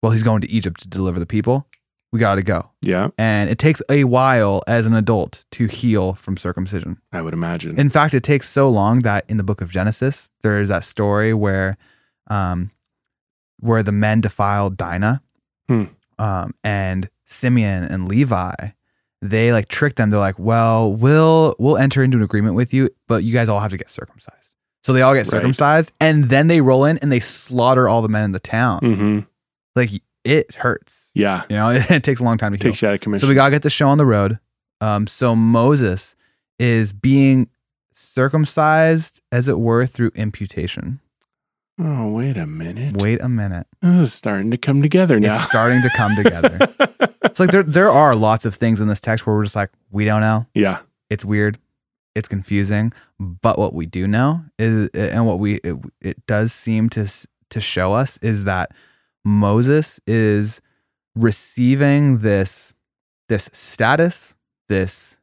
Well, 0.03 0.13
he's 0.13 0.23
going 0.23 0.41
to 0.43 0.51
Egypt 0.51 0.81
to 0.83 0.89
deliver 0.89 1.19
the 1.19 1.27
people. 1.27 1.67
We 2.13 2.19
got 2.21 2.37
to 2.37 2.43
go. 2.43 2.71
Yeah. 2.83 3.09
And 3.19 3.51
it 3.51 3.59
takes 3.59 3.83
a 3.91 4.05
while 4.05 4.63
as 4.67 4.87
an 4.87 4.95
adult 4.95 5.45
to 5.53 5.67
heal 5.67 6.15
from 6.15 6.37
circumcision. 6.37 6.99
I 7.13 7.21
would 7.23 7.35
imagine. 7.35 7.79
In 7.79 7.91
fact, 7.91 8.15
it 8.15 8.23
takes 8.23 8.49
so 8.49 8.69
long 8.71 9.01
that 9.01 9.25
in 9.29 9.37
the 9.37 9.43
book 9.43 9.61
of 9.61 9.71
Genesis, 9.71 10.31
there 10.43 10.61
is 10.61 10.69
that 10.69 10.85
story 10.85 11.35
where, 11.35 11.77
um, 12.29 12.71
where 13.61 13.83
the 13.83 13.93
men 13.93 14.21
defiled 14.21 14.77
Dinah, 14.77 15.23
Hmm. 15.69 15.85
um, 16.19 16.55
and 16.65 17.11
Simeon 17.29 17.85
and 17.85 18.09
Levi, 18.09 18.55
they 19.23 19.53
like 19.53 19.69
tricked 19.69 19.97
them. 19.97 20.11
They're 20.11 20.19
like, 20.21 20.39
"Well, 20.39 20.93
we'll 20.93 21.55
we'll 21.59 21.77
enter 21.77 22.03
into 22.03 22.17
an 22.17 22.23
agreement 22.23 22.55
with 22.55 22.73
you, 22.75 22.89
but 23.07 23.25
you 23.25 23.33
guys 23.33 23.49
all 23.49 23.61
have 23.61 23.71
to 23.71 23.77
get 23.77 23.91
circumcised." 23.91 24.55
So 24.85 24.93
they 24.93 25.03
all 25.03 25.13
get 25.13 25.21
Right. 25.21 25.27
circumcised, 25.27 25.93
and 26.01 26.25
then 26.31 26.47
they 26.47 26.61
roll 26.61 26.85
in 26.85 26.99
and 26.99 27.11
they 27.13 27.21
slaughter 27.21 27.89
all 27.89 28.01
the 28.01 28.09
men 28.09 28.25
in 28.25 28.33
the 28.33 28.41
town. 28.41 28.81
mm-hmm. 28.81 29.19
Like 29.77 29.91
it 30.25 30.55
hurts. 30.57 31.11
Yeah. 31.15 31.43
You 31.49 31.57
know, 31.57 31.71
it, 31.91 32.03
takes 32.03 32.21
a 32.21 32.25
long 32.25 32.39
time 32.39 32.53
to 32.53 32.57
heal. 32.59 32.73
Takes 32.73 32.83
you 32.83 32.89
out 32.89 32.95
of 32.95 33.01
commission. 33.01 33.27
So 33.27 33.29
we 33.29 33.35
gotta 33.35 33.51
get 33.51 33.63
the 33.63 33.71
show 33.71 33.89
on 33.89 33.99
the 33.99 34.07
road. 34.07 34.39
Um, 34.81 35.07
so 35.07 35.35
Moses 35.37 36.15
is 36.59 36.93
being 36.93 37.49
circumcised, 37.93 39.21
as 39.33 39.49
it 39.49 39.59
were, 39.59 39.87
through 39.87 40.11
imputation. 40.15 41.01
Oh, 41.79 42.09
wait 42.11 42.37
a 42.37 42.47
minute. 42.47 43.01
Wait 43.03 43.21
a 43.21 43.29
minute, 43.29 43.67
This 43.83 43.99
is 43.99 44.13
starting 44.13 44.51
to 44.51 44.59
come 44.59 44.83
together 44.83 45.19
now. 45.21 45.35
it's 45.35 45.49
starting 45.49 45.83
to 45.83 45.91
come 45.97 46.17
together. 46.17 46.59
it's 47.25 47.39
like 47.41 47.51
there 47.51 47.63
there 47.63 47.91
are 47.91 48.15
lots 48.15 48.45
of 48.45 48.55
things 48.55 48.81
in 48.81 48.89
this 48.89 49.01
text 49.01 49.27
where 49.27 49.37
we're 49.37 49.45
just 49.45 49.57
like, 49.57 49.71
we 49.91 50.05
don't 50.05 50.21
know. 50.21 50.47
yeah. 50.55 50.81
It's 51.11 51.25
weird. 51.25 51.59
It's 52.15 52.29
confusing. 52.29 52.93
But 53.19 53.59
what 53.59 53.73
we 53.75 53.87
do 53.87 54.07
know 54.07 54.43
is, 54.59 54.89
and 54.95 55.27
what 55.27 55.39
we 55.39 55.55
it, 55.65 55.77
it 56.01 56.27
does 56.27 56.53
seem 56.53 56.89
to 56.91 57.09
to 57.51 57.61
show 57.61 57.93
us 57.95 58.19
is 58.23 58.45
that 58.45 58.73
Moses 59.25 60.01
is 60.07 60.61
receiving 61.15 62.19
this 62.19 62.73
this 63.29 63.51
status, 63.53 64.35
this 64.69 65.18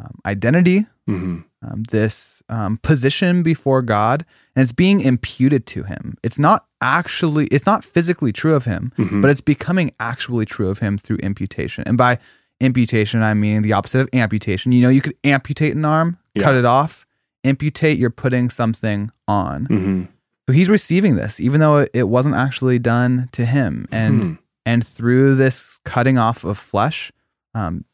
um, 0.00 0.14
identity, 0.26 0.86
hmm 1.06 1.38
um, 1.62 1.82
this 1.90 2.42
um, 2.48 2.78
position 2.78 3.42
before 3.42 3.82
God, 3.82 4.24
and 4.56 4.62
it's 4.62 4.72
being 4.72 5.00
imputed 5.02 5.66
to 5.66 5.82
him. 5.82 6.16
It's 6.22 6.38
not 6.38 6.64
actually, 6.80 7.46
it's 7.48 7.66
not 7.66 7.84
physically 7.84 8.32
true 8.32 8.54
of 8.54 8.64
him, 8.64 8.92
hmm 8.96 9.20
but 9.20 9.30
it's 9.30 9.42
becoming 9.42 9.90
actually 10.00 10.46
true 10.46 10.70
of 10.70 10.78
him 10.78 10.96
through 10.96 11.18
imputation. 11.18 11.84
And 11.86 11.98
by 11.98 12.18
imputation, 12.60 13.22
I 13.22 13.34
mean 13.34 13.60
the 13.62 13.74
opposite 13.74 14.00
of 14.00 14.08
amputation. 14.14 14.72
You 14.72 14.82
know, 14.82 14.88
you 14.88 15.02
could 15.02 15.16
amputate 15.24 15.74
an 15.76 15.84
arm, 15.84 16.16
cut 16.38 16.54
it 16.54 16.64
off. 16.64 17.04
Imputate, 17.44 17.98
you're 17.98 18.10
putting 18.24 18.50
something 18.50 19.10
on. 19.28 19.64
hmm 19.66 20.02
So 20.46 20.52
he's 20.54 20.68
receiving 20.68 21.16
this, 21.16 21.40
even 21.40 21.60
though 21.60 21.78
it- 21.78 21.90
it 21.94 22.08
wasn't 22.08 22.34
actually 22.34 22.78
done 22.78 23.28
to 23.32 23.44
him. 23.44 23.86
And 23.92 24.24
Hmm. 24.24 24.32
and 24.66 24.86
through 24.86 25.36
this 25.36 25.78
cutting 25.84 26.18
off 26.18 26.44
of 26.44 26.58
flesh, 26.58 27.12
um, 27.54 27.84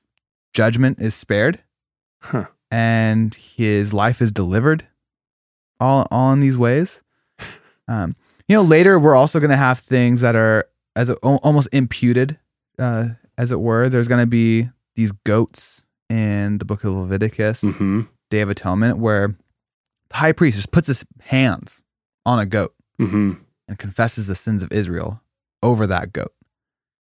judgment 0.52 1.00
is 1.00 1.14
spared, 1.14 1.60
Huh. 2.20 2.46
and 2.70 3.34
his 3.34 3.92
life 3.92 4.20
is 4.20 4.32
delivered. 4.32 4.86
All 5.78 6.06
all 6.10 6.32
in 6.32 6.40
these 6.40 6.58
ways. 6.58 7.02
Um, 7.88 8.16
you 8.48 8.56
know, 8.56 8.62
later 8.62 8.98
we're 8.98 9.14
also 9.14 9.38
going 9.38 9.50
to 9.50 9.56
have 9.56 9.78
things 9.78 10.20
that 10.22 10.34
are 10.34 10.66
as 10.96 11.08
a, 11.08 11.14
almost 11.22 11.68
imputed, 11.70 12.36
uh, 12.80 13.10
as 13.38 13.52
it 13.52 13.60
were. 13.60 13.88
There's 13.88 14.08
going 14.08 14.22
to 14.22 14.26
be 14.26 14.68
these 14.96 15.12
goats 15.12 15.84
in 16.10 16.58
the 16.58 16.64
book 16.64 16.82
of 16.82 16.94
Leviticus, 16.94 17.60
hmm 17.60 18.00
Day 18.28 18.40
of 18.40 18.48
Atonement, 18.50 18.98
where 18.98 19.36
the 20.08 20.16
high 20.16 20.32
priest 20.32 20.56
just 20.56 20.72
puts 20.72 20.88
his 20.88 21.04
hands 21.20 21.84
on 22.24 22.40
a 22.40 22.46
goat 22.46 22.74
hmm 22.98 23.34
and 23.68 23.78
confesses 23.78 24.26
the 24.26 24.34
sins 24.34 24.64
of 24.64 24.72
Israel 24.72 25.20
over 25.62 25.86
that 25.86 26.12
goat. 26.12 26.32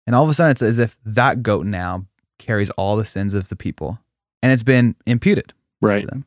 And 0.05 0.15
all 0.15 0.23
of 0.23 0.29
a 0.29 0.35
sudden, 0.35 0.51
it's 0.51 0.61
as 0.61 0.77
if 0.77 0.97
that 1.03 1.41
goat 1.41 1.65
now 1.65 2.05
carries 2.37 2.69
all 2.71 2.95
the 2.95 3.05
sins 3.05 3.33
of 3.33 3.49
the 3.49 3.55
people 3.55 3.97
and 4.41 4.51
it's 4.51 4.63
been 4.63 4.95
imputed 5.05 5.53
Right. 5.81 6.01
to 6.01 6.07
them. 6.07 6.25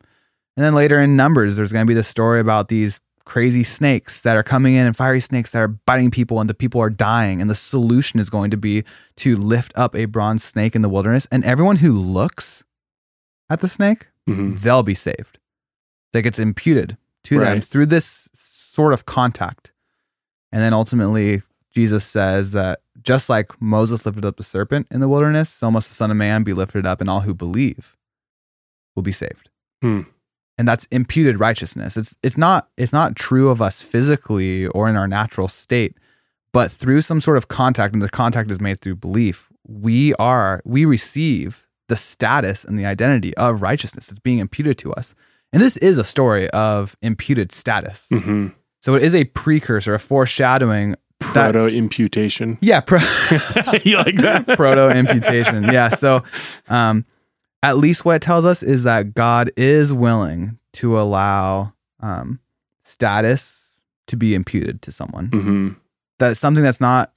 And 0.57 0.64
then 0.64 0.75
later 0.75 1.01
in 1.01 1.16
Numbers, 1.16 1.57
there's 1.57 1.72
going 1.72 1.87
to 1.87 1.90
be 1.90 1.94
the 1.94 2.03
story 2.03 2.40
about 2.40 2.68
these 2.68 3.01
crazy 3.25 3.62
snakes 3.62 4.20
that 4.22 4.37
are 4.37 4.42
coming 4.42 4.75
in 4.75 4.87
and 4.87 4.96
fiery 4.96 5.20
snakes 5.20 5.51
that 5.51 5.61
are 5.61 5.68
biting 5.68 6.11
people 6.11 6.40
and 6.40 6.51
the 6.51 6.55
people 6.55 6.81
are 6.81 6.90
dying. 6.90 7.40
And 7.40 7.48
the 7.48 7.55
solution 7.55 8.18
is 8.20 8.29
going 8.29 8.51
to 8.51 8.57
be 8.57 8.85
to 9.16 9.37
lift 9.37 9.72
up 9.77 9.94
a 9.94 10.07
bronze 10.07 10.42
snake 10.44 10.75
in 10.75 10.83
the 10.83 10.88
wilderness. 10.88 11.27
And 11.31 11.44
everyone 11.44 11.77
who 11.77 11.92
looks 11.98 12.64
at 13.48 13.61
the 13.61 13.68
snake, 13.68 14.09
hmm 14.27 14.55
they'll 14.57 14.83
be 14.83 14.94
saved. 14.94 15.38
that 16.12 16.22
gets 16.22 16.38
imputed 16.38 16.96
to 17.25 17.38
them 17.38 17.61
through 17.64 17.87
this 17.87 18.29
sort 18.35 18.92
of 18.92 19.07
contact. 19.07 19.72
And 20.51 20.61
then 20.62 20.75
ultimately, 20.75 21.42
Jesus 21.70 22.05
says 22.05 22.51
that 22.51 22.81
just 23.03 23.31
like 23.31 23.61
Moses 23.62 24.05
lifted 24.05 24.25
up 24.27 24.37
the 24.37 24.42
serpent 24.42 24.87
in 24.90 25.01
the 25.01 25.09
wilderness, 25.09 25.48
so 25.48 25.70
must 25.70 25.88
the 25.88 25.94
Son 25.94 26.11
of 26.11 26.16
Man 26.18 26.42
be 26.42 26.53
lifted 26.53 26.85
up, 26.87 27.01
and 27.01 27.09
all 27.09 27.20
who 27.20 27.33
believe 27.35 27.96
will 28.94 29.02
be 29.02 29.12
saved. 29.12 29.48
Hmm. 29.81 30.02
And 30.59 30.68
that's 30.68 30.85
imputed 30.90 31.40
righteousness. 31.40 31.96
It's 31.96 32.14
it's 32.22 32.37
not 32.37 32.68
it's 32.76 32.92
not 32.92 33.16
true 33.16 33.48
of 33.48 33.61
us 33.62 33.83
physically 33.83 34.66
or 34.68 34.88
in 34.88 34.96
our 34.96 35.09
natural 35.09 35.48
state, 35.48 35.96
but 36.52 36.70
through 36.70 37.00
some 37.02 37.20
sort 37.20 37.37
of 37.38 37.48
contact, 37.48 37.94
and 37.94 38.02
the 38.02 38.09
contact 38.09 38.50
is 38.50 38.61
made 38.61 38.81
through 38.81 38.96
belief. 38.96 39.48
We 39.66 40.14
are 40.14 40.61
we 40.64 40.85
receive 40.85 41.66
the 41.88 41.96
status 41.96 42.64
and 42.64 42.78
the 42.78 42.87
identity 42.87 43.35
of 43.37 43.62
righteousness. 43.62 44.07
that's 44.07 44.20
being 44.20 44.38
imputed 44.38 44.78
to 44.78 44.92
us. 44.92 45.14
And 45.52 45.61
this 45.62 45.76
is 45.78 45.98
a 45.98 46.05
story 46.05 46.48
of 46.50 46.96
imputed 47.02 47.52
status. 47.52 48.07
hmm 48.11 48.48
So 48.81 48.94
it 48.94 49.02
is 49.02 49.14
a 49.14 49.24
precursor, 49.24 49.94
a 49.94 49.98
foreshadowing. 49.98 50.96
Proto 51.20 51.66
imputation. 51.66 52.59
Yeah, 52.61 52.81
pro- 52.81 52.98
you 53.85 53.96
like 53.96 54.16
that? 54.16 54.44
proto 54.57 54.90
imputation. 54.90 55.64
Yeah. 55.64 55.88
So, 55.90 56.22
um, 56.68 57.05
at 57.62 57.79
least 57.79 58.05
what 58.05 58.16
it 58.16 58.22
tells 58.22 58.44
us 58.44 58.62
is 58.62 58.85
that 58.85 59.14
God 59.14 59.51
is 59.57 59.92
willing 59.92 60.59
to 60.75 60.98
allow 60.98 61.72
um, 62.01 62.40
status 62.83 63.81
to 64.09 64.16
be 64.16 64.35
imputed 64.35 64.83
to 64.83 64.92
someone. 64.92 65.29
hmm 65.29 65.68
That's 66.18 66.40
something 66.40 66.62
that's 66.64 66.81
not 66.81 67.12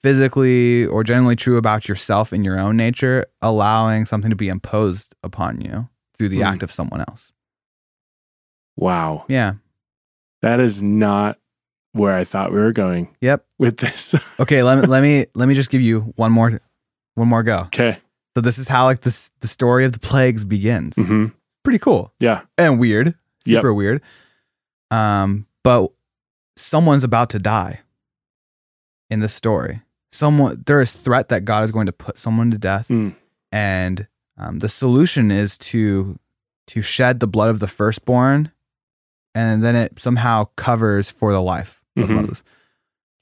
physically 0.00 0.86
or 0.86 1.02
generally 1.04 1.36
true 1.36 1.56
about 1.56 1.88
yourself 1.88 2.32
in 2.32 2.44
your 2.44 2.58
own 2.58 2.76
nature, 2.76 3.24
allowing 3.42 4.04
something 4.06 4.30
to 4.30 4.36
be 4.36 4.48
imposed 4.48 5.14
upon 5.22 5.60
you 5.60 5.88
through 6.16 6.28
the 6.28 6.38
Hmm. 6.38 6.42
act 6.44 6.62
of 6.62 6.70
someone 6.72 7.00
else. 7.08 7.32
Wow. 8.76 9.24
Yeah. 9.28 9.54
That 10.42 10.60
is 10.60 10.82
not 10.82 11.38
where 11.92 12.14
I 12.14 12.24
thought 12.24 12.52
we 12.52 12.58
were 12.58 12.72
going 12.72 13.08
Yep. 13.20 13.46
with 13.58 13.78
this. 13.78 14.14
Okay. 14.40 14.62
let 14.62 14.78
me 14.80 14.86
let 14.86 15.00
me 15.00 15.26
let 15.34 15.46
me 15.48 15.54
just 15.54 15.70
give 15.70 15.80
you 15.80 16.12
one 16.16 16.32
more 16.32 16.60
one 17.14 17.28
more 17.28 17.42
go. 17.42 17.60
okay. 17.66 17.98
So 18.36 18.40
this 18.40 18.58
is 18.58 18.68
how 18.68 18.84
like 18.86 19.02
this 19.02 19.30
the 19.40 19.48
story 19.48 19.84
of 19.84 19.92
the 19.92 19.98
plagues 20.00 20.44
begins. 20.44 20.96
hmm 20.96 21.26
Pretty 21.62 21.78
cool. 21.78 22.12
Yeah. 22.20 22.42
and 22.58 22.78
weird, 22.78 23.14
Yep. 23.46 23.58
super 23.62 23.72
weird. 23.74 24.02
Um, 24.90 25.46
but 25.62 25.90
someone's 26.56 27.04
about 27.04 27.30
to 27.30 27.38
die 27.38 27.80
in 29.10 29.20
this 29.20 29.32
story. 29.34 29.80
Someone 30.12 30.62
there 30.66 30.80
is 30.80 30.92
threat 30.92 31.28
that 31.30 31.44
God 31.44 31.64
is 31.64 31.70
going 31.72 31.86
to 31.86 31.92
put 31.92 32.18
someone 32.18 32.50
to 32.50 32.58
death, 32.58 32.88
Mm. 32.88 33.14
and 33.50 34.06
um, 34.36 34.58
the 34.60 34.68
solution 34.68 35.30
is 35.30 35.56
to 35.58 36.18
to 36.68 36.82
shed 36.82 37.20
the 37.20 37.26
blood 37.26 37.48
of 37.50 37.60
the 37.60 37.66
firstborn, 37.66 38.50
and 39.34 39.62
then 39.62 39.74
it 39.76 39.98
somehow 39.98 40.46
covers 40.56 41.10
for 41.10 41.32
the 41.32 41.42
life 41.42 41.82
of 41.96 42.08
Mhm. 42.08 42.14
Moses. 42.14 42.42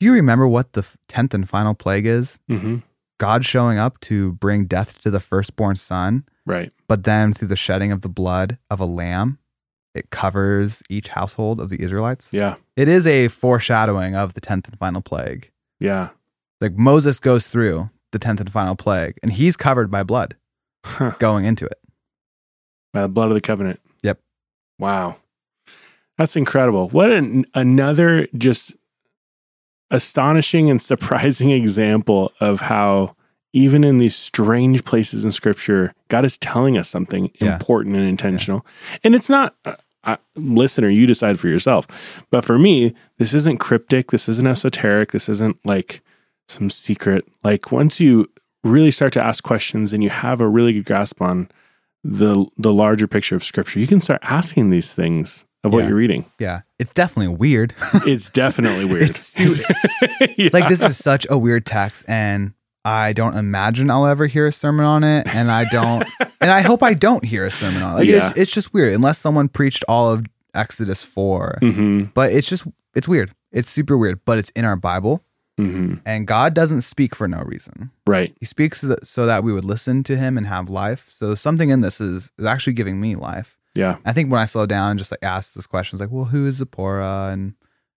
Do 0.00 0.06
you 0.06 0.12
remember 0.12 0.46
what 0.48 0.72
the 0.74 0.84
tenth 1.08 1.32
and 1.34 1.48
final 1.48 1.74
plague 1.74 2.06
is? 2.06 2.38
hmm 2.48 2.78
God 3.18 3.44
showing 3.44 3.78
up 3.78 4.00
to 4.00 4.32
bring 4.32 4.66
death 4.66 5.00
to 5.02 5.10
the 5.10 5.20
firstborn 5.20 5.76
son 5.76 6.24
Right. 6.44 6.72
but 6.88 7.04
then 7.04 7.32
through 7.32 7.48
the 7.48 7.56
shedding 7.56 7.92
of 7.92 8.00
the 8.00 8.08
blood 8.08 8.58
of 8.70 8.80
a 8.80 8.84
lamb, 8.84 9.38
it 9.94 10.10
covers 10.10 10.82
each 10.90 11.08
household 11.08 11.60
of 11.60 11.68
the 11.68 11.80
Israelites. 11.82 12.30
Yeah. 12.32 12.56
It 12.76 12.88
is 12.88 13.06
a 13.06 13.28
foreshadowing 13.28 14.14
of 14.16 14.32
the 14.34 14.40
10th 14.40 14.66
and 14.68 14.78
final 14.78 15.02
plague. 15.02 15.50
Yeah. 15.78 16.10
Like 16.60 16.72
Moses 16.74 17.20
goes 17.20 17.46
through 17.46 17.90
the 18.12 18.18
10th 18.18 18.40
and 18.40 18.50
final 18.52 18.74
plague, 18.74 19.18
and 19.22 19.32
he's 19.32 19.56
covered 19.56 19.90
by 19.90 20.02
blood 20.02 20.36
Huh. 20.84 21.12
going 21.18 21.44
into 21.44 21.64
it. 21.66 21.78
By 22.92 23.02
the 23.02 23.08
blood 23.08 23.28
of 23.28 23.34
the 23.34 23.40
covenant. 23.40 23.80
Yep. 24.02 24.18
Wow. 24.78 25.16
That's 26.18 26.36
incredible. 26.36 26.88
What 26.90 27.10
an, 27.12 27.44
another 27.54 28.26
just 28.36 28.76
astonishing 29.92 30.68
and 30.70 30.82
surprising 30.82 31.50
example 31.62 32.32
of 32.40 32.62
how 32.62 33.14
even 33.52 33.84
in 33.84 33.98
these 33.98 34.16
strange 34.16 34.82
places 34.84 35.24
in 35.24 35.30
scripture, 35.30 35.92
God 36.08 36.24
is 36.24 36.38
telling 36.38 36.76
us 36.78 36.88
something 36.88 37.30
Yeah. 37.38 37.52
important 37.54 37.94
and 37.96 38.06
intentional. 38.06 38.64
And 39.04 39.14
it's 39.14 39.28
not, 39.28 39.54
uh, 40.04 40.16
listener, 40.34 40.88
you 40.88 41.06
decide 41.06 41.38
for 41.38 41.48
yourself. 41.48 41.86
But 42.30 42.44
for 42.44 42.58
me, 42.58 42.94
this 43.18 43.34
isn't 43.34 43.58
cryptic. 43.58 44.10
This 44.10 44.28
isn't 44.28 44.46
esoteric. 44.46 45.12
This 45.12 45.28
isn't 45.28 45.58
like 45.66 46.00
some 46.48 46.70
secret. 46.70 47.24
Like 47.44 47.70
once 47.70 48.00
you 48.00 48.28
really 48.64 48.90
start 48.90 49.12
to 49.12 49.22
ask 49.22 49.44
questions 49.44 49.92
and 49.92 50.02
you 50.02 50.08
have 50.10 50.40
a 50.40 50.48
really 50.48 50.72
good 50.72 50.86
grasp 50.86 51.20
on 51.20 51.48
the 52.04 52.46
the 52.56 52.72
larger 52.72 53.06
picture 53.06 53.36
of 53.36 53.44
scripture, 53.44 53.78
you 53.78 53.86
can 53.86 54.00
start 54.00 54.20
asking 54.22 54.70
these 54.70 54.92
things 54.94 55.44
of 55.64 55.72
what 55.72 55.80
Yeah. 55.80 55.88
you're 55.88 55.96
reading. 55.96 56.24
Yeah. 56.38 56.60
It's 56.78 56.92
definitely 56.92 57.34
weird. 57.36 57.74
It's 58.06 58.30
definitely 58.30 58.84
weird. 58.84 59.02
It's 59.10 59.38
Yeah. 60.36 60.50
like 60.52 60.68
this 60.68 60.82
is 60.82 60.96
such 60.98 61.26
a 61.30 61.38
weird 61.38 61.64
text 61.66 62.04
and 62.08 62.52
I 62.84 63.12
don't 63.12 63.36
imagine 63.36 63.90
I'll 63.90 64.06
ever 64.06 64.26
hear 64.26 64.46
a 64.48 64.52
sermon 64.52 64.84
on 64.84 65.04
it 65.04 65.26
and 65.34 65.50
I 65.50 65.64
don't 65.70 66.04
and 66.40 66.50
I 66.50 66.60
hope 66.62 66.82
I 66.82 66.94
don't 66.94 67.24
hear 67.24 67.44
a 67.44 67.50
sermon 67.50 67.82
on 67.82 67.92
it. 67.92 67.96
Like 67.96 68.08
Yeah. 68.08 68.30
it's, 68.30 68.38
it's 68.38 68.50
just 68.52 68.74
weird 68.74 68.92
unless 68.94 69.18
someone 69.18 69.48
preached 69.48 69.84
all 69.88 70.10
of 70.12 70.24
Exodus 70.54 71.02
4. 71.02 71.58
hmm 71.60 72.02
But 72.14 72.32
it's 72.32 72.48
just 72.48 72.66
it's 72.94 73.06
weird. 73.08 73.32
It's 73.52 73.70
super 73.70 73.96
weird, 73.96 74.20
but 74.24 74.38
it's 74.38 74.50
in 74.50 74.64
our 74.64 74.76
Bible 74.76 75.22
hmm 75.58 75.96
and 76.06 76.26
God 76.26 76.54
doesn't 76.54 76.80
speak 76.80 77.14
for 77.14 77.28
no 77.28 77.40
reason. 77.42 77.90
Right. 78.06 78.34
He 78.40 78.46
speaks 78.46 78.80
so 78.80 78.86
that, 78.88 79.06
so 79.06 79.26
that 79.26 79.44
we 79.44 79.52
would 79.52 79.64
listen 79.66 80.02
to 80.04 80.16
him 80.16 80.36
and 80.38 80.46
have 80.46 80.68
life. 80.70 81.08
So 81.12 81.34
something 81.36 81.68
in 81.68 81.82
this 81.82 82.00
is, 82.00 82.32
is 82.38 82.46
actually 82.46 82.72
giving 82.72 83.00
me 83.00 83.14
life. 83.16 83.58
Yeah. 83.74 83.96
I 84.04 84.12
think 84.12 84.30
when 84.30 84.40
I 84.40 84.44
slow 84.44 84.66
down 84.66 84.90
and 84.92 84.98
just 84.98 85.10
like 85.10 85.22
ask 85.22 85.54
those 85.54 85.66
questions, 85.66 86.00
like, 86.00 86.10
well, 86.10 86.24
who 86.26 86.46
is 86.46 86.56
Zipporah 86.56 87.30
and 87.32 87.54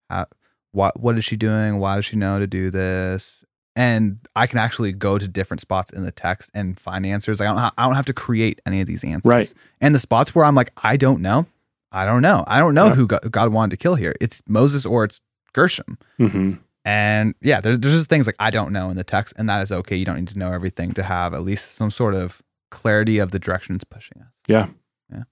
how, 0.09 0.27
what 0.73 1.01
what 1.01 1.17
is 1.19 1.25
she 1.25 1.37
doing? 1.37 1.79
Why 1.79 1.97
does 1.97 2.05
she 2.05 2.17
know 2.17 2.39
to 2.39 2.47
do 2.47 2.71
this? 2.71 3.45
And 3.77 4.19
I 4.37 4.47
can 4.47 4.59
actually 4.59 4.93
go 4.93 5.19
to 5.19 5.27
different 5.27 5.61
spots 5.61 5.93
in 5.93 6.05
the 6.05 6.13
text 6.13 6.51
and 6.55 6.79
find 6.79 7.05
answers. 7.05 7.41
I 7.41 7.45
don't 7.47 7.57
ha- 7.59 7.73
I 7.77 7.85
don't 7.87 7.97
have 7.97 8.07
to 8.07 8.13
create 8.13 8.61
any 8.67 8.81
of 8.81 8.87
these 8.87 9.03
answers. 9.03 9.29
Right. 9.29 9.55
And 9.81 9.95
the 9.95 9.99
spots 9.99 10.33
where 10.35 10.45
I'm 10.45 10.55
like, 10.55 10.71
I 10.85 10.97
don't 10.97 11.21
know, 11.23 11.47
I 11.91 12.05
don't 12.05 12.23
know, 12.23 12.45
I 12.47 12.61
don't 12.61 12.75
know 12.75 12.87
Yeah. 12.87 12.95
who 12.95 13.07
God, 13.09 13.31
God 13.33 13.53
wanted 13.53 13.71
to 13.73 13.77
kill 13.77 13.97
here. 13.97 14.15
It's 14.21 14.43
Moses 14.47 14.87
or 14.87 15.03
it's 15.05 15.21
Gershom. 15.53 15.99
hmm 16.19 16.53
And 16.85 17.35
yeah, 17.41 17.61
there's, 17.61 17.79
there's 17.81 17.95
just 17.97 18.09
things 18.09 18.27
like 18.27 18.37
I 18.39 18.51
don't 18.51 18.73
know 18.73 18.91
in 18.91 18.97
the 18.97 19.03
text, 19.05 19.35
and 19.37 19.49
that 19.49 19.61
is 19.63 19.73
okay. 19.73 19.97
You 19.97 20.05
don't 20.05 20.17
need 20.21 20.29
to 20.29 20.39
know 20.39 20.53
everything 20.53 20.93
to 20.95 21.03
have 21.03 21.35
at 21.35 21.43
least 21.43 21.75
some 21.75 21.91
sort 21.91 22.15
of 22.15 22.43
clarity 22.71 23.19
of 23.19 23.33
the 23.33 23.39
direction 23.41 23.75
it's 23.75 23.85
pushing 23.85 24.21
us. 24.23 24.41
Yeah. 24.47 24.69
Yeah. 25.13 25.25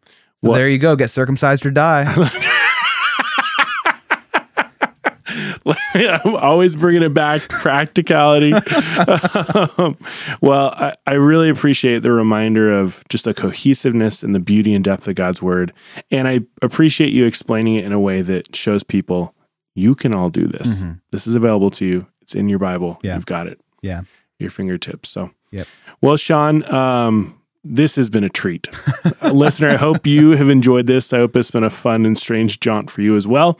So 0.42 0.50
Well- 0.50 0.59
there 0.59 0.68
you 0.68 0.78
go. 0.78 0.96
Get 0.96 1.11
circumcised 1.11 1.64
or 1.66 1.70
die. 1.70 2.05
I'm 5.94 6.37
always 6.37 6.74
bringing 6.76 7.02
it 7.02 7.14
back 7.14 7.42
practicality. 7.48 8.52
Um, 8.52 9.96
well, 10.40 10.70
I, 10.76 10.94
I 11.07 11.14
really 11.14 11.48
appreciate 11.48 12.00
the 12.02 12.11
reminder 12.12 12.72
of 12.72 13.05
just 13.09 13.24
the 13.24 13.35
cohesiveness 13.35 14.22
and 14.22 14.35
the 14.35 14.40
beauty 14.40 14.74
and 14.74 14.85
depth 14.85 15.07
of 15.09 15.14
God's 15.14 15.40
word. 15.40 15.72
And 16.11 16.26
I 16.26 16.40
appreciate 16.61 17.12
you 17.12 17.24
explaining 17.26 17.76
it 17.76 17.85
in 17.85 17.92
a 17.92 18.00
way 18.00 18.22
that 18.22 18.55
shows 18.57 18.83
people 18.83 19.35
you 19.74 19.94
can 19.94 20.14
all 20.14 20.28
do 20.31 20.46
this. 20.46 20.83
Mhm. 20.83 21.00
This 21.12 21.26
is 21.26 21.35
available 21.35 21.70
to 21.72 21.87
you. 21.87 22.07
It's 22.20 22.35
in 22.35 22.48
your 22.48 22.59
Bible. 22.59 22.98
Yeah. 23.02 23.14
You've 23.14 23.26
got 23.26 23.46
it. 23.46 23.61
Yeah. 23.83 24.02
Your 24.38 24.50
fingertips. 24.50 25.09
So, 25.09 25.31
Yep. 25.52 25.66
well, 26.00 26.16
Sean, 26.16 26.64
um, 26.72 27.38
this 27.64 27.96
has 27.96 28.11
been 28.11 28.25
a 28.25 28.29
treat. 28.29 28.68
Uh, 29.22 29.31
Listener, 29.31 29.70
I 29.70 29.77
hope 29.77 30.07
you 30.07 30.31
have 30.33 30.48
enjoyed 30.48 30.87
this. 30.87 31.12
I 31.12 31.18
hope 31.18 31.37
it's 31.37 31.51
been 31.51 31.64
a 31.64 31.70
fun 31.70 32.05
and 32.05 32.18
strange 32.18 32.61
jaunt 32.61 32.90
for 32.90 33.03
you 33.03 33.16
as 33.16 33.27
well. 33.27 33.59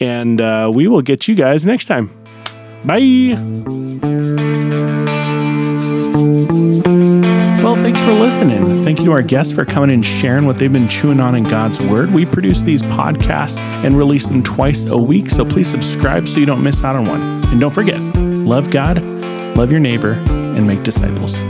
And 0.00 0.40
uh, 0.40 0.70
we 0.74 0.88
will 0.88 1.02
get 1.02 1.28
you 1.28 1.34
guys 1.34 1.64
next 1.64 1.86
time. 1.86 2.08
Bye. 2.84 3.34
Well, 7.62 7.76
thanks 7.76 8.00
for 8.00 8.12
listening. 8.12 8.84
Thank 8.84 8.98
you 8.98 9.06
to 9.06 9.12
our 9.12 9.22
guests 9.22 9.52
for 9.52 9.64
coming 9.64 9.90
and 9.90 10.04
sharing 10.04 10.46
what 10.46 10.58
they've 10.58 10.72
been 10.72 10.88
chewing 10.88 11.20
on 11.20 11.34
in 11.34 11.44
God's 11.44 11.80
Word. 11.80 12.10
We 12.10 12.26
produce 12.26 12.62
these 12.62 12.82
podcasts 12.82 13.58
and 13.84 13.96
release 13.96 14.26
them 14.26 14.42
twice 14.42 14.84
a 14.84 14.98
week, 14.98 15.30
so 15.30 15.44
please 15.44 15.68
subscribe 15.68 16.28
so 16.28 16.38
you 16.38 16.46
don't 16.46 16.62
miss 16.62 16.84
out 16.84 16.94
on 16.94 17.06
one. 17.06 17.22
And 17.46 17.60
don't 17.60 17.72
forget, 17.72 18.00
love 18.02 18.70
God, 18.70 19.02
love 19.56 19.70
your 19.70 19.80
neighbor, 19.80 20.12
and 20.28 20.66
make 20.66 20.82
disciples. 20.82 21.42